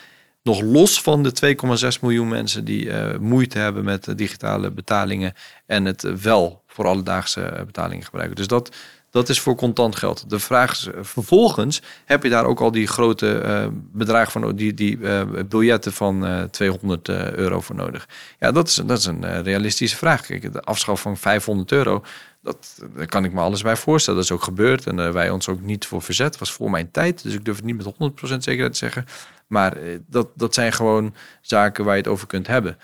[0.43, 1.55] Nog los van de
[1.95, 5.33] 2,6 miljoen mensen die uh, moeite hebben met digitale betalingen
[5.65, 8.35] en het wel voor alledaagse betalingen gebruiken.
[8.35, 8.75] Dus dat,
[9.09, 10.29] dat is voor contant geld.
[10.29, 14.97] De vraag is vervolgens, heb je daar ook al die grote bedragen van, die, die
[15.45, 18.07] biljetten van 200 euro voor nodig?
[18.39, 20.25] Ja, dat is, dat is een realistische vraag.
[20.25, 22.03] Kijk, de afschaf van 500 euro,
[22.41, 24.19] dat, daar kan ik me alles bij voorstellen.
[24.19, 26.37] Dat is ook gebeurd en wij ons ook niet voor verzet.
[26.37, 29.05] was voor mijn tijd, dus ik durf het niet met 100% zekerheid te zeggen.
[29.47, 29.77] Maar
[30.07, 32.77] dat, dat zijn gewoon zaken waar je het over kunt hebben.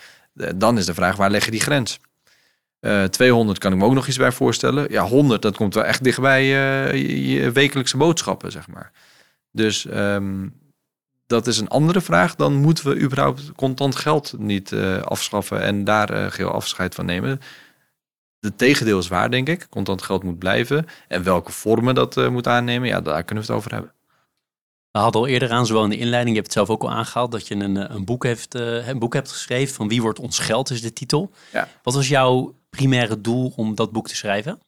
[0.56, 2.00] Dan is de vraag, waar leg je die grens?
[2.80, 4.90] Uh, 200 kan ik me ook nog iets bij voorstellen.
[4.90, 8.92] Ja, 100, dat komt wel echt dichtbij uh, je, wekelijkse boodschappen, zeg maar.
[9.52, 10.54] Dus um,
[11.26, 12.34] dat is een andere vraag.
[12.34, 17.40] Dan moeten we überhaupt contant geld niet afschaffen en daar geheel afscheid van nemen.
[18.38, 19.66] De tegendeel is waar, denk ik.
[19.70, 20.86] Contant geld moet blijven.
[21.08, 23.92] En welke vormen dat moet aannemen, ja, daar kunnen we het over hebben.
[24.90, 26.96] We hadden al eerder aan, zowel in de inleiding, je hebt het zelf ook al
[26.96, 30.18] aangehaald, dat je een, een, boek, heeft, uh, een boek hebt geschreven van Wie wordt
[30.18, 31.30] ons geld, is de titel.
[31.52, 31.68] Ja.
[31.82, 34.60] Wat was jouw primaire doel om dat boek te schrijven?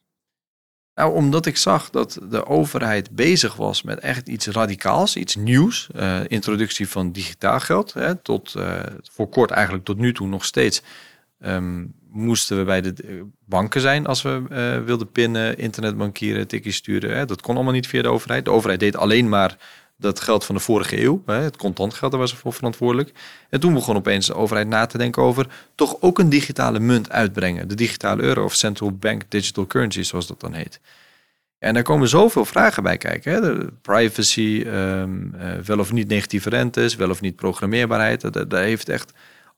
[0.95, 5.89] Nou, omdat ik zag dat de overheid bezig was met echt iets radicaals, iets nieuws.
[5.95, 7.93] Uh, introductie van digitaal geld.
[7.93, 8.79] Hè, tot uh,
[9.11, 10.81] voor kort eigenlijk tot nu toe nog steeds.
[11.39, 17.17] Um, moesten we bij de banken zijn als we uh, wilden pinnen, internetbankieren, tikjes sturen.
[17.17, 17.25] Hè.
[17.25, 18.45] Dat kon allemaal niet via de overheid.
[18.45, 19.57] De overheid deed alleen maar
[20.03, 21.23] dat geld van de vorige eeuw.
[21.25, 23.11] Het contant geld, daar was ze voor verantwoordelijk.
[23.49, 27.11] En toen begon opeens de overheid na te denken over toch ook een digitale munt
[27.11, 27.67] uitbrengen.
[27.67, 30.79] De digitale euro of central bank digital currency, zoals dat dan heet.
[31.59, 33.33] En daar komen zoveel vragen bij kijken.
[33.33, 33.65] Hè?
[33.81, 38.33] Privacy, um, uh, wel of niet negatieve rentes, wel of niet programmeerbaarheid.
[38.33, 39.13] Dat heeft echt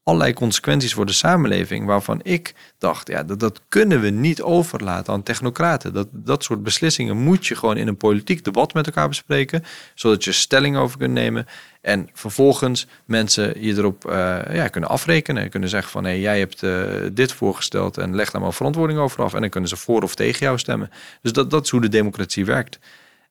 [0.05, 1.85] allerlei consequenties voor de samenleving.
[1.85, 5.93] Waarvan ik dacht, ja, dat, dat kunnen we niet overlaten aan technocraten.
[5.93, 9.63] Dat, dat soort beslissingen moet je gewoon in een politiek debat met elkaar bespreken.
[9.93, 11.47] Zodat je stelling over kunt nemen.
[11.81, 14.13] En vervolgens mensen je erop uh,
[14.51, 15.49] ja, kunnen afrekenen.
[15.49, 19.23] Kunnen zeggen van hé, jij hebt uh, dit voorgesteld en leg daar maar verantwoording over
[19.23, 19.33] af.
[19.33, 20.89] En dan kunnen ze voor of tegen jou stemmen.
[21.21, 22.79] Dus dat, dat is hoe de democratie werkt.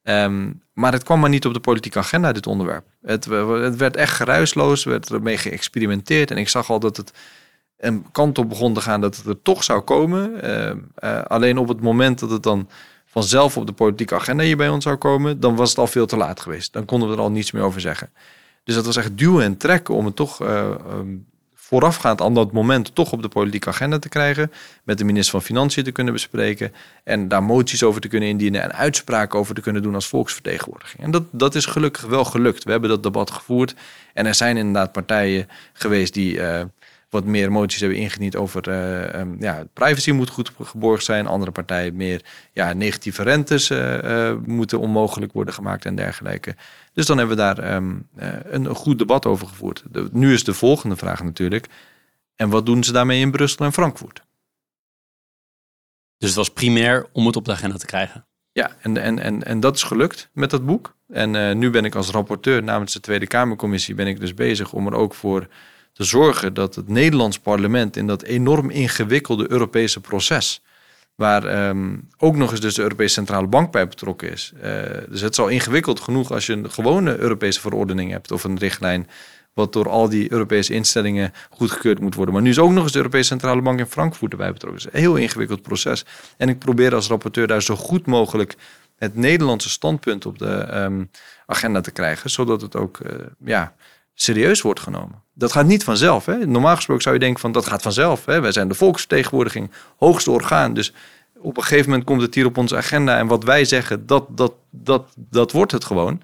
[0.05, 2.84] Um, maar het kwam maar niet op de politieke agenda, dit onderwerp.
[3.02, 6.30] Het, het werd echt geruisloos, werd ermee geëxperimenteerd.
[6.30, 7.12] En ik zag al dat het
[7.78, 10.44] een kant op begon te gaan dat het er toch zou komen.
[10.44, 10.70] Uh,
[11.05, 12.68] uh, alleen op het moment dat het dan
[13.07, 16.07] vanzelf op de politieke agenda hier bij ons zou komen, dan was het al veel
[16.07, 16.72] te laat geweest.
[16.72, 18.11] Dan konden we er al niets meer over zeggen.
[18.64, 21.26] Dus dat was echt duwen en trekken om het toch uh, um,
[21.67, 24.53] voorafgaand aan dat moment toch op de politieke agenda te krijgen.
[24.83, 26.73] Met de minister van Financiën te kunnen bespreken.
[27.05, 31.03] En daar moties over te kunnen indienen en uitspraken over te kunnen doen als volksvertegenwoordiging.
[31.03, 32.65] En dat, dat is gelukkig wel gelukt.
[32.65, 33.75] We hebben dat debat gevoerd.
[34.15, 36.37] En er zijn inderdaad partijen geweest die.
[36.37, 36.61] Uh,
[37.15, 41.27] wat meer moties hebben ingediend over uh, um, ja, privacy moet goed geborgd zijn.
[41.27, 46.57] Andere partijen meer ja, negatieve rentes uh, moeten onmogelijk worden gemaakt en dergelijke.
[46.93, 49.83] Dus dan hebben we daar um, een, een, goed debat over gevoerd.
[49.91, 51.67] De, nu is de volgende vraag natuurlijk.
[52.37, 54.23] En wat doen ze daarmee in Brussel en Frankfurt?
[56.19, 58.27] Dus het was primair om het op de agenda te krijgen?
[58.53, 60.97] Ja, en, en, en, en dat is gelukt met dat boek.
[61.09, 64.87] En nu ben ik als rapporteur namens de Tweede Kamercommissie ben ik dus bezig om
[64.87, 65.49] er ook voor
[65.95, 70.62] te zorgen dat het Nederlands parlement in dat enorm ingewikkelde Europese proces,
[71.14, 74.53] waar um, ook nog eens dus de Europese Centrale Bank bij betrokken is.
[74.57, 74.62] Uh,
[75.09, 78.59] dus het is al ingewikkeld genoeg als je een gewone Europese verordening hebt of een
[78.59, 79.09] richtlijn
[79.53, 82.34] wat door al die Europese instellingen goedgekeurd moet worden.
[82.34, 84.82] Maar nu is ook nog eens de Europese Centrale Bank in Frankfurt erbij betrokken.
[84.82, 86.05] Het is een heel ingewikkeld proces.
[86.36, 88.55] En ik probeer als rapporteur daar zo goed mogelijk
[88.97, 91.11] het Nederlandse standpunt op de um,
[91.47, 93.12] agenda te krijgen, zodat het ook uh,
[93.45, 93.74] ja,
[94.15, 95.23] serieus wordt genomen.
[95.35, 96.27] Dat gaat niet vanzelf.
[96.27, 96.47] Hè?
[96.47, 98.25] Normaal gesproken zou je denken van dat gaat vanzelf.
[98.25, 98.41] Hè?
[98.41, 100.75] Wij zijn de volksvertegenwoordiging, hoogste orgaan.
[100.75, 100.93] Dus
[101.39, 103.19] op een gegeven moment komt het hier op onze agenda.
[103.19, 106.23] En wat wij zeggen, dat, dat, dat, dat wordt het gewoon.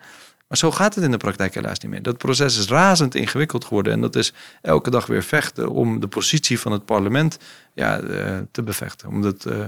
[0.49, 2.03] Maar zo gaat het in de praktijk helaas niet meer.
[2.03, 3.93] Dat proces is razend ingewikkeld geworden.
[3.93, 4.33] En dat is
[4.63, 7.39] elke dag weer vechten om de positie van het parlement
[7.75, 9.09] ja, uh, te bevechten.
[9.09, 9.67] Om dat uh,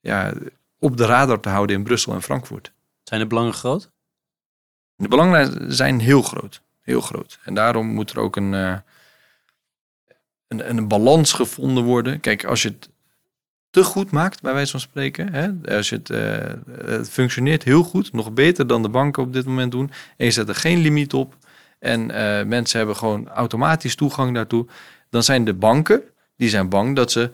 [0.00, 0.32] ja,
[0.78, 2.72] op de radar te houden in Brussel en Frankfurt.
[3.02, 3.90] Zijn de belangen groot?
[4.96, 7.38] De belangen zijn heel groot heel groot.
[7.44, 8.76] En daarom moet er ook een, uh,
[10.48, 12.20] een, een balans gevonden worden.
[12.20, 12.88] Kijk, als je het
[13.70, 15.32] te goed maakt, bij wijze van spreken.
[15.32, 15.76] Hè?
[15.76, 16.18] Als het, uh,
[16.84, 19.90] het functioneert heel goed, nog beter dan de banken op dit moment doen.
[20.16, 21.36] En je zet er geen limiet op.
[21.78, 24.66] En uh, mensen hebben gewoon automatisch toegang daartoe.
[25.10, 26.02] Dan zijn de banken,
[26.36, 27.30] die zijn bang dat ze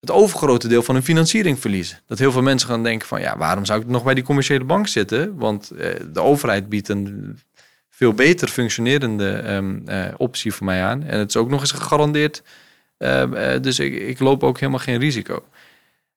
[0.00, 1.98] het overgrote deel van hun financiering verliezen.
[2.06, 4.64] Dat heel veel mensen gaan denken van ja, waarom zou ik nog bij die commerciële
[4.64, 5.36] bank zitten?
[5.36, 5.68] Want
[6.12, 7.38] de overheid biedt een
[8.02, 11.02] veel beter functionerende um, uh, optie voor mij aan.
[11.02, 12.42] En het is ook nog eens gegarandeerd.
[12.98, 13.24] Uh,
[13.60, 15.44] dus ik, loop ook helemaal geen risico.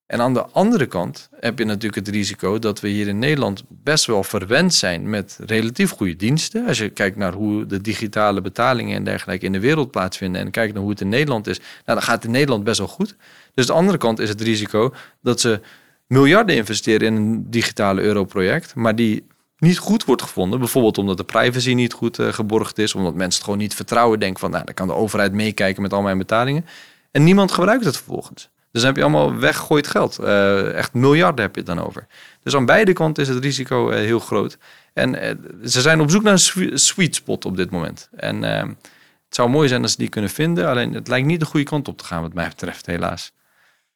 [0.05, 3.63] En aan de andere kant heb je natuurlijk het risico dat we hier in Nederland
[3.67, 6.67] best wel verwend zijn met relatief goede diensten.
[6.67, 10.51] Als je kijkt naar hoe de digitale betalingen en dergelijke in de wereld plaatsvinden en
[10.51, 13.15] kijkt naar hoe het in Nederland is, nou, dan gaat in Nederland best wel goed.
[13.53, 15.59] Dus de andere kant is het risico dat ze
[16.07, 19.23] miljarden investeren in een digitale europroject, maar die
[19.57, 20.59] niet goed wordt gevonden.
[20.59, 22.95] Bijvoorbeeld omdat de privacy niet goed uh, geborgd is.
[22.95, 24.19] Omdat mensen het gewoon niet vertrouwen.
[24.19, 26.65] Denken van, nou, dan kan de overheid meekijken met al mijn betalingen.
[27.11, 28.49] En niemand gebruikt het vervolgens.
[28.71, 30.19] Dus dan heb je allemaal weggegooid geld.
[30.21, 32.07] Uh, echt miljarden heb je het dan over.
[32.43, 34.57] Dus aan beide kanten is het risico uh, heel groot.
[34.93, 38.09] En ze zijn op zoek naar een sweet spot op dit moment.
[38.15, 40.67] En het zou mooi zijn als ze die kunnen vinden.
[40.67, 43.31] Alleen het lijkt niet de goede kant op te gaan wat mij betreft, helaas.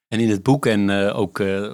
[0.09, 1.65] En in het boek en uh, ook uh,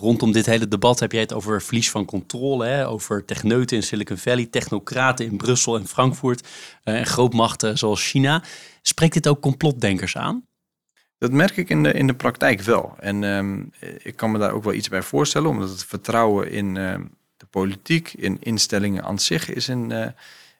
[0.00, 2.88] rondom dit hele debat heb jij het over verlies van controle, hè?
[2.88, 6.48] over techneuten in Silicon Valley, technocraten in Brussel en Frankfurt
[6.84, 8.42] uh, en grootmachten zoals China.
[8.82, 10.46] Spreekt dit ook complotdenkers aan?
[11.18, 12.94] Dat merk ik in de, in de praktijk wel.
[12.98, 13.70] En um,
[14.02, 16.74] ik kan me daar ook wel iets bij voorstellen, omdat het vertrouwen in
[17.36, 20.14] de politiek, in instellingen aan zich, is in,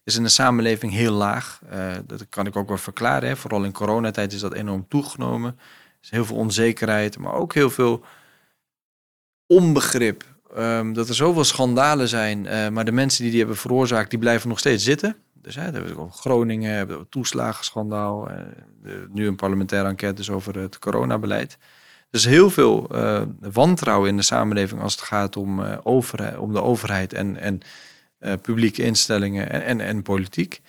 [0.05, 1.61] is in de samenleving heel laag.
[2.07, 3.29] dat kan ik ook wel verklaren.
[3.29, 3.37] Hè?
[3.37, 5.59] Vooral in coronatijd is dat enorm toegenomen
[6.03, 8.05] is heel veel onzekerheid, maar ook heel veel
[9.47, 10.25] onbegrip.
[10.59, 14.19] Um, dat er zoveel schandalen zijn, uh, maar de mensen die die hebben veroorzaakt, die
[14.19, 15.17] blijven nog steeds zitten.
[15.33, 18.37] Dus hè, hebben we Groningen, hebben we toeslagenschandaal, uh,
[19.13, 21.59] nu een parlementaire enquête dus over het coronabeleid.
[22.11, 26.63] Dus heel veel uh, wantrouwen in de samenleving als het gaat om, overheid, om de
[26.63, 27.61] overheid en, en
[28.41, 30.61] publieke instellingen en, en, en politiek.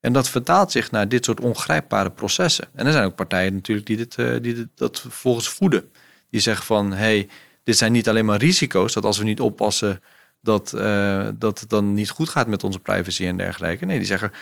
[0.00, 2.68] En dat vertaalt zich naar dit soort ongrijpbare processen.
[2.74, 5.90] En er zijn ook partijen natuurlijk die, dit, uh, die dat volgens voeden.
[6.30, 7.28] Die zeggen van, hey,
[7.64, 10.02] dit zijn niet alleen maar risico's, dat als we niet oppassen,
[10.40, 13.84] dat, uh, dat het dan niet goed gaat met onze privacy en dergelijke.
[13.84, 14.32] Nee, die zeggen,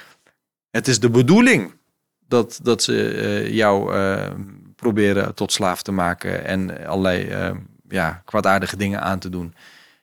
[0.71, 1.75] het is de bedoeling
[2.27, 3.93] dat, dat ze uh, jou
[4.77, 7.53] proberen tot slaaf te maken en allerlei
[7.89, 9.55] ja, kwaadaardige dingen aan te doen.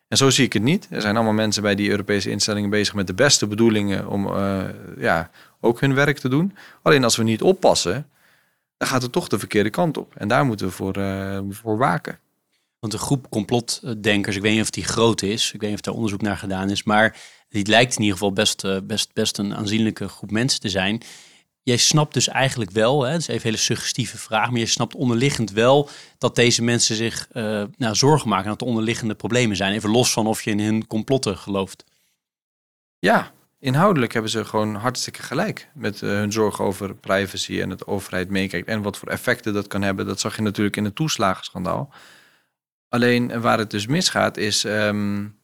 [0.08, 0.88] En zo zie ik het niet.
[0.90, 4.64] Er zijn allemaal mensen bij die Europese instellingen bezig met de beste bedoelingen om uh,
[4.98, 5.30] ja,
[5.62, 6.56] ook hun werk te doen.
[6.82, 8.10] Alleen als we niet oppassen,
[8.78, 10.16] dan gaat het toch de verkeerde kant op.
[10.16, 12.20] En daar moeten we voor, uh, voor waken.
[12.80, 15.86] Want een groep complotdenkers, ik weet niet of die groot is, ik weet niet of
[15.86, 17.18] daar onderzoek naar gedaan is, maar
[17.50, 21.02] die lijkt in ieder geval best, uh, best, best een aanzienlijke groep mensen te zijn
[21.66, 24.96] jij snapt dus eigenlijk wel, hè, dat is even hele suggestieve vraag, maar je snapt
[24.96, 29.74] onderliggend wel dat deze mensen zich uh, nou, zorgen maken dat er onderliggende problemen zijn.
[29.74, 31.84] Even los van of je in hun complotten gelooft.
[33.00, 37.88] Ja, inhoudelijk hebben ze gewoon hartstikke gelijk met uh, hun zorgen over privacy en het
[37.88, 40.06] overheid meekijkt en wat voor effecten dat kan hebben.
[40.06, 41.94] Dat zag je natuurlijk in het toeslagenschandaal.
[42.90, 45.40] Alleen waar het dus misgaat is, um,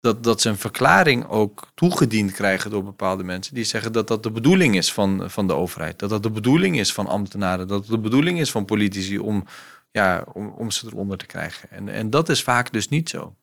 [0.00, 3.54] dat, dat ze een verklaring ook toegediend krijgen door bepaalde mensen.
[3.54, 5.98] Die zeggen dat dat de bedoeling is van, van de overheid.
[5.98, 7.68] Dat dat de bedoeling is van ambtenaren.
[7.68, 9.44] Dat het de bedoeling is van politici om,
[9.90, 11.70] ja, om, om ze eronder te krijgen.
[11.70, 13.34] En, en dat is vaak dus niet zo.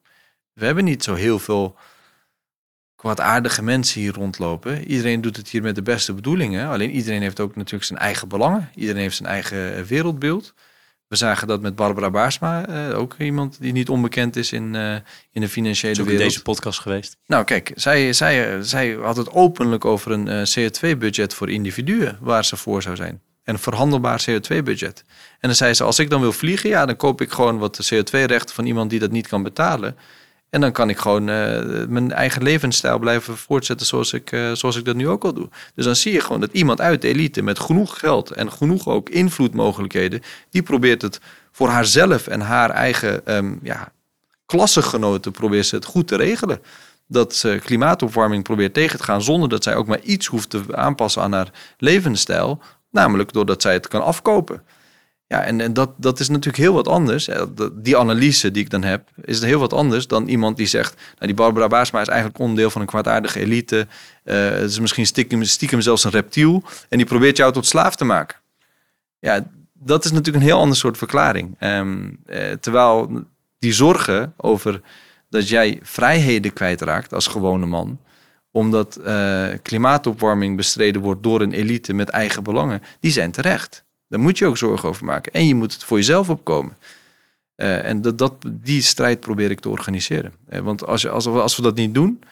[0.54, 1.76] We hebben niet zo heel veel
[2.96, 4.84] kwaadaardige mensen hier rondlopen.
[4.84, 6.68] Iedereen doet het hier met de beste bedoelingen.
[6.68, 8.70] Alleen iedereen heeft ook natuurlijk zijn eigen belangen.
[8.76, 10.54] Iedereen heeft zijn eigen wereldbeeld.
[11.08, 14.96] We zagen dat met Barbara Baarsma, uh, ook iemand die niet onbekend is in, uh,
[15.32, 16.20] in de financiële wereld.
[16.20, 17.18] in deze podcast geweest.
[17.26, 22.46] Nou kijk, zij, zij, zij had het openlijk over een uh, CO2-budget voor individuen waar
[22.46, 23.22] ze voor zou zijn.
[23.44, 25.04] En een verhandelbaar CO2-budget.
[25.40, 27.94] En dan zei ze, als ik dan wil vliegen, ja, dan koop ik gewoon wat
[27.94, 29.98] CO2-rechten van iemand die dat niet kan betalen.
[30.50, 34.76] En dan kan ik gewoon uh, mijn eigen levensstijl blijven voortzetten zoals ik, uh, zoals
[34.76, 35.50] ik dat nu ook al doe.
[35.76, 38.88] Dus dan zie je gewoon dat iemand uit de elite met genoeg geld en genoeg
[38.88, 41.20] ook invloedmogelijkheden, die probeert het
[41.52, 43.92] voor haarzelf en haar eigen um, ja,
[44.46, 46.62] klassegenoten probeert ze het goed te regelen.
[47.08, 50.62] Dat ze klimaatopwarming probeert tegen te gaan zonder dat zij ook maar iets hoeft te
[50.72, 52.62] aanpassen aan haar levensstijl.
[52.92, 54.64] Namelijk doordat zij het kan afkopen.
[55.28, 57.30] Ja, en, en dat, dat is natuurlijk heel wat anders.
[57.74, 60.96] Die analyse die ik dan heb, is heel wat anders dan iemand die zegt...
[60.96, 63.88] Nou, die Barbara Baarsma is eigenlijk onderdeel van een kwaadaardige elite.
[64.24, 66.64] Uh, is misschien stiekem, stiekem zelfs een reptiel.
[66.90, 68.38] En die probeert jou tot slaaf te maken.
[69.20, 71.56] Ja, dat is natuurlijk een heel ander soort verklaring.
[71.60, 73.24] Um, uh, terwijl
[73.60, 74.82] die zorgen over
[75.30, 78.00] dat jij vrijheden kwijtraakt als gewone man
[78.52, 79.00] omdat
[79.62, 83.86] klimaatopwarming bestreden wordt door een elite met eigen belangen, die zijn terecht.
[84.08, 85.34] Daar moet je ook zorgen over maken.
[85.34, 86.78] En je moet het voor jezelf opkomen.
[87.56, 90.34] Uh, en dat, dat, die strijd probeer ik te organiseren.
[90.50, 92.24] Uh, want als, je, als, we, als we dat niet doen,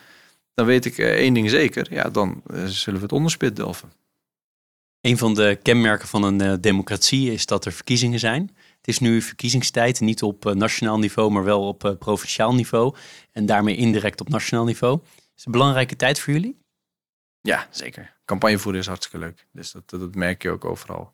[0.53, 1.93] dan weet ik uh, één ding zeker.
[1.93, 3.91] Ja, dan zullen we het onderspit delven.
[5.01, 8.41] Een van de kenmerken van een democratie is dat er verkiezingen zijn.
[8.77, 12.95] Het is nu verkiezingstijd, niet op nationaal niveau, maar wel op provinciaal niveau.
[13.31, 14.99] En daarmee indirect op nationaal niveau.
[15.03, 16.57] Is het een belangrijke tijd voor jullie?
[17.41, 18.15] Ja, zeker.
[18.25, 19.47] Campagne voeren is hartstikke leuk.
[19.51, 21.13] Dus dat, dat merk je ook overal.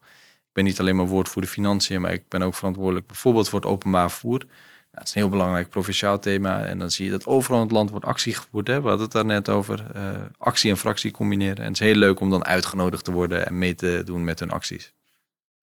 [0.51, 3.69] Ik ben niet alleen maar woordvoerder financiën, maar ik ben ook verantwoordelijk bijvoorbeeld voor het
[3.69, 4.37] openbaar vervoer.
[4.39, 4.49] Nou,
[4.91, 6.65] het is een heel belangrijk provinciaal thema.
[6.65, 8.67] En dan zie je dat overal in het land wordt actie gevoerd.
[8.67, 8.81] Hè?
[8.81, 9.85] We hadden het daar net over.
[9.95, 11.57] Uh, actie en fractie combineren.
[11.57, 14.39] En het is heel leuk om dan uitgenodigd te worden en mee te doen met
[14.39, 14.93] hun acties.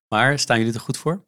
[0.08, 1.24] Maar staan jullie er goed voor?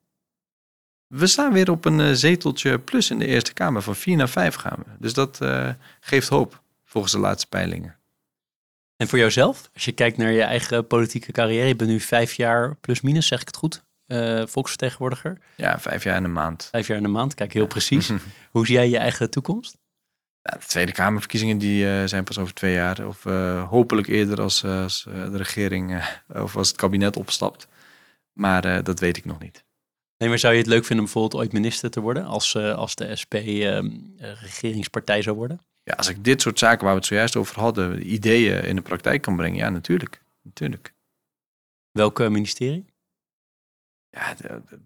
[1.06, 3.82] We staan weer op een uh, zeteltje plus in de Eerste Kamer.
[3.82, 4.90] Van vier naar vijf gaan we.
[4.98, 5.68] Dus dat uh,
[6.00, 7.99] geeft hoop, volgens de laatste peilingen.
[9.00, 12.32] En voor jouzelf, als je kijkt naar je eigen politieke carrière, je bent nu vijf
[12.32, 15.38] jaar plus minus, zeg ik het goed, uh, volksvertegenwoordiger.
[15.56, 16.68] Ja, vijf jaar en een maand.
[16.70, 18.10] Vijf jaar en een maand, kijk heel precies.
[18.50, 19.78] Hoe zie jij je eigen toekomst?
[20.42, 23.06] Ja, de Tweede Kamerverkiezingen die, uh, zijn pas over twee jaar.
[23.06, 27.68] Of uh, hopelijk eerder als, als de regering of als het kabinet opstapt.
[28.32, 29.64] Maar dat weet ik nog niet.
[30.16, 32.94] Nee, maar zou je het leuk vinden om bijvoorbeeld ooit minister te worden als, als
[32.94, 35.60] de SP ehm, regeringspartij zou worden?
[35.90, 38.82] Ja, als ik dit soort zaken waar we het zojuist over hadden, ideeën in de
[38.82, 40.22] praktijk kan brengen, ja, natuurlijk.
[40.42, 40.92] natuurlijk.
[41.90, 42.84] Welke ministerie?
[44.10, 44.34] Ja,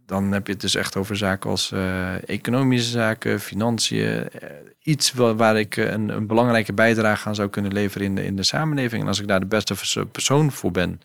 [0.07, 4.29] dan heb je het dus echt over zaken als uh, economische zaken, financiën.
[4.43, 4.51] Uh,
[4.83, 8.37] iets waar, waar ik een, een, belangrijke bijdrage aan zou kunnen leveren in de, in
[8.37, 9.03] de samenleving.
[9.03, 11.01] En als ik daar de beste persoon voor ben.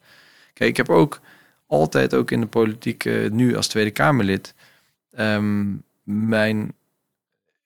[0.54, 1.20] Kijk, ik heb ook
[1.68, 4.54] altijd ook in de politiek, uh, nu als Tweede Kamerlid,
[5.18, 6.74] um, mijn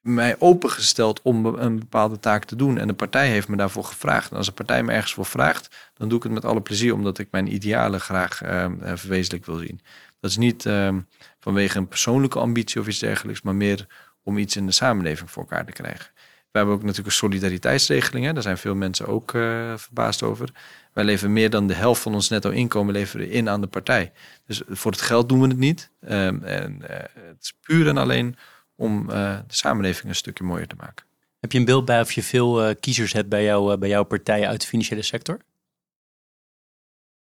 [0.03, 2.77] mij opengesteld om een bepaalde taak te doen.
[2.77, 4.31] En de partij heeft me daarvoor gevraagd.
[4.31, 6.93] En als een partij me ergens voor vraagt, dan doe ik het met alle plezier,
[6.93, 9.81] omdat ik mijn idealen graag uh, verwezenlijk wil zien.
[10.19, 10.95] Dat is niet uh,
[11.39, 13.87] vanwege een persoonlijke ambitie of iets dergelijks, maar meer
[14.23, 16.11] om iets in de samenleving voor elkaar te krijgen.
[16.51, 18.25] We hebben ook natuurlijk een solidariteitsregeling.
[18.25, 18.33] Hè?
[18.33, 20.49] Daar zijn veel mensen ook uh, verbaasd over.
[20.93, 24.11] Wij leveren meer dan de helft van ons netto inkomen in aan de partij.
[24.45, 25.91] Dus voor het geld doen we het niet.
[26.09, 28.35] Um, en, uh, het is puur en alleen
[28.75, 31.05] om uh, de samenleving een stukje mooier te maken.
[31.39, 33.89] Heb je een beeld bij of je veel uh, kiezers hebt bij, jou, uh, bij
[33.89, 35.39] jouw partij uit de financiële sector?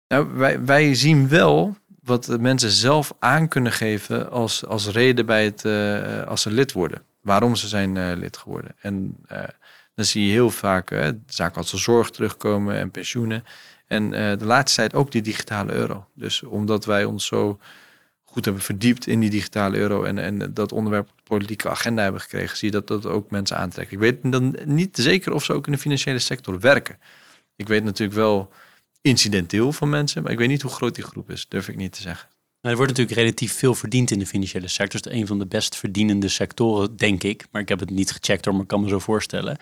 [0.08, 5.26] Nou, wij, wij zien wel wat de mensen zelf aan kunnen geven als, als reden
[5.26, 5.66] bij het,
[6.28, 7.04] als ze lid worden.
[7.22, 8.76] Waarom ze zijn lid geworden.
[8.82, 9.18] En
[9.96, 13.44] dan zie je heel vaak zaken als de zorg terugkomen en pensioenen.
[13.88, 16.08] En de laatste tijd ook die digitale euro.
[16.14, 17.60] Dus omdat wij ons zo
[18.32, 22.58] goed hebben verdiept in die digitale euro en, en dat onderwerp politieke agenda hebben gekregen,
[22.58, 23.92] zie je dat dat ook mensen aantrekt.
[23.92, 26.98] Ik weet dan niet zeker of ze ook in de financiële sector werken.
[27.56, 28.52] Ik weet natuurlijk wel
[29.02, 31.92] incidenteel van mensen, maar ik weet niet hoe groot die groep is, durf ik niet
[31.92, 32.30] te zeggen.
[32.62, 35.00] Nou, er wordt natuurlijk relatief veel verdiend in de financiële sector.
[35.00, 37.46] Het is een van de best verdienende sectoren, denk ik.
[37.52, 39.58] Maar ik heb het niet gecheckt hoor, maar ik kan me zo voorstellen.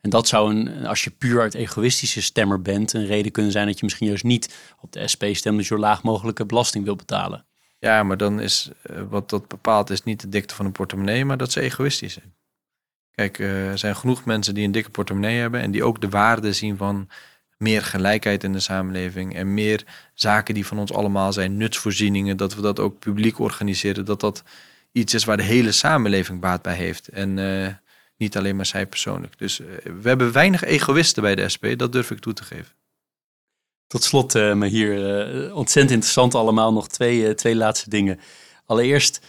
[0.00, 3.66] En dat zou, een, als je puur uit egoïstische stemmer bent, een reden kunnen zijn
[3.66, 6.84] dat je misschien juist niet op de SP stemt, dat je zo laag mogelijke belasting
[6.84, 7.44] wil betalen.
[7.84, 11.24] Ja, maar dan is uh, wat dat bepaalt is niet de dikte van een portemonnee,
[11.24, 12.34] maar dat ze egoïstisch zijn.
[13.10, 16.08] Kijk, eh, er zijn genoeg mensen die een dikke portemonnee hebben en die ook de
[16.08, 17.08] waarde zien van
[17.58, 22.54] meer gelijkheid in de samenleving en meer zaken die van ons allemaal zijn, nutsvoorzieningen, dat
[22.54, 24.42] we dat ook publiek organiseren, dat dat
[24.92, 27.68] iets is waar de hele samenleving baat bij heeft en uh,
[28.16, 29.38] niet alleen maar zij persoonlijk.
[29.38, 32.72] Dus we hebben weinig egoïsten bij de SP, dat durf ik toe te geven.
[33.94, 38.20] Tot slot, uh, maar hier ontzettend interessant allemaal nog twee, twee laatste dingen.
[38.66, 39.20] Allereerst,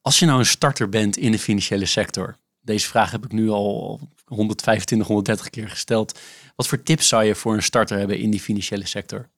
[0.00, 3.50] als je nou een starter bent in de financiële sector, deze vraag heb ik nu
[3.50, 6.18] al 125, 130 keer gesteld.
[6.56, 9.28] Wat voor tips zou je voor een starter hebben in die financiële sector?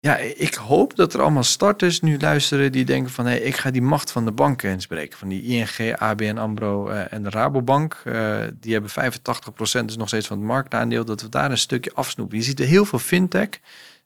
[0.00, 3.26] Ja, ik hoop dat er allemaal starters nu luisteren die denken van...
[3.26, 5.18] hé, hey, ik ga die macht van de banken inspreken.
[5.18, 8.02] Van die ING, ABN AMRO uh, en de Rabobank.
[8.04, 11.04] Uh, die hebben 85% dus nog steeds van het marktaandeel.
[11.04, 12.36] Dat we daar een stukje afsnoepen.
[12.36, 13.48] Je ziet er heel veel fintech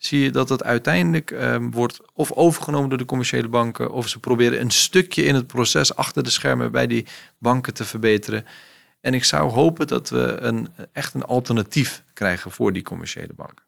[0.05, 4.21] zie je dat het uiteindelijk um, wordt of overgenomen door de commerciële banken, of ze
[4.21, 7.07] proberen een stukje in het proces achter de schermen bij die
[7.39, 8.45] banken te verbeteren.
[9.01, 13.65] En ik zou hopen dat we een, echt een alternatief krijgen voor die commerciële banken.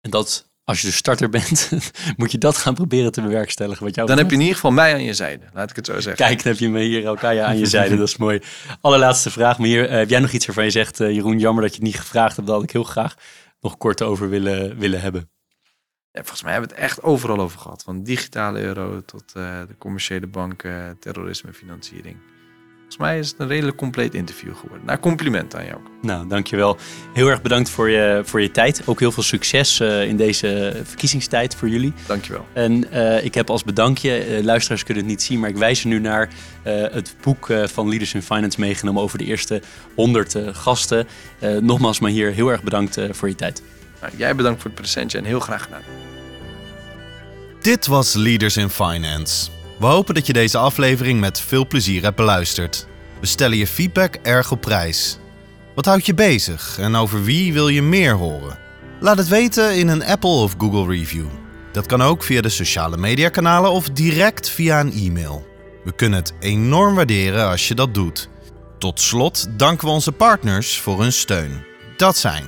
[0.00, 1.70] En dat, als je de starter bent,
[2.16, 3.84] moet je dat gaan proberen te bewerkstelligen.
[3.84, 5.86] Wat jou dan heb je in ieder geval mij aan je zijde, laat ik het
[5.86, 6.26] zo zeggen.
[6.26, 8.40] Kijk, dan heb je me hier elkaar aan je zijde, dat is mooi.
[8.80, 11.62] Allerlaatste vraag, maar hier, uh, heb jij nog iets waarvan je zegt, uh, Jeroen, jammer
[11.62, 13.14] dat je het niet gevraagd hebt, dat had ik heel graag
[13.60, 15.30] nog kort over willen, willen hebben.
[16.10, 17.82] Ja, volgens mij hebben we het echt overal over gehad.
[17.82, 22.16] Van digitale euro tot uh, de commerciële banken, terrorisme, financiering.
[22.88, 24.86] Volgens mij is het een redelijk compleet interview geworden.
[24.86, 25.78] Nou, compliment aan jou.
[26.02, 26.76] Nou, dankjewel.
[27.14, 28.82] Heel erg bedankt voor je, voor je tijd.
[28.84, 31.92] Ook heel veel succes uh, in deze verkiezingstijd voor jullie.
[32.06, 32.46] Dankjewel.
[32.52, 35.80] En uh, ik heb als bedankje, uh, luisteraars kunnen het niet zien, maar ik wijs
[35.80, 36.28] er nu naar
[36.62, 39.62] het boek van Leaders in Finance meegenomen over de eerste
[39.94, 41.06] 100 gasten.
[41.60, 43.62] nogmaals, maar hier heel erg bedankt voor je tijd.
[44.00, 45.82] Nou, jij bedankt voor het presentje en heel graag gedaan.
[47.60, 49.57] Dit was Leaders in Finance.
[49.78, 52.86] We hopen dat je deze aflevering met veel plezier hebt beluisterd.
[53.20, 55.18] We stellen je feedback erg op prijs.
[55.74, 58.58] Wat houdt je bezig en over wie wil je meer horen?
[59.00, 61.26] Laat het weten in een Apple of Google review.
[61.72, 65.46] Dat kan ook via de sociale mediakanalen of direct via een e-mail.
[65.84, 68.28] We kunnen het enorm waarderen als je dat doet.
[68.78, 71.64] Tot slot danken we onze partners voor hun steun.
[71.96, 72.44] Dat zijn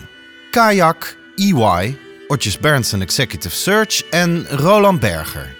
[0.51, 5.59] Kayak, EY, Otjes Berndsen Executive Search en Roland Berger.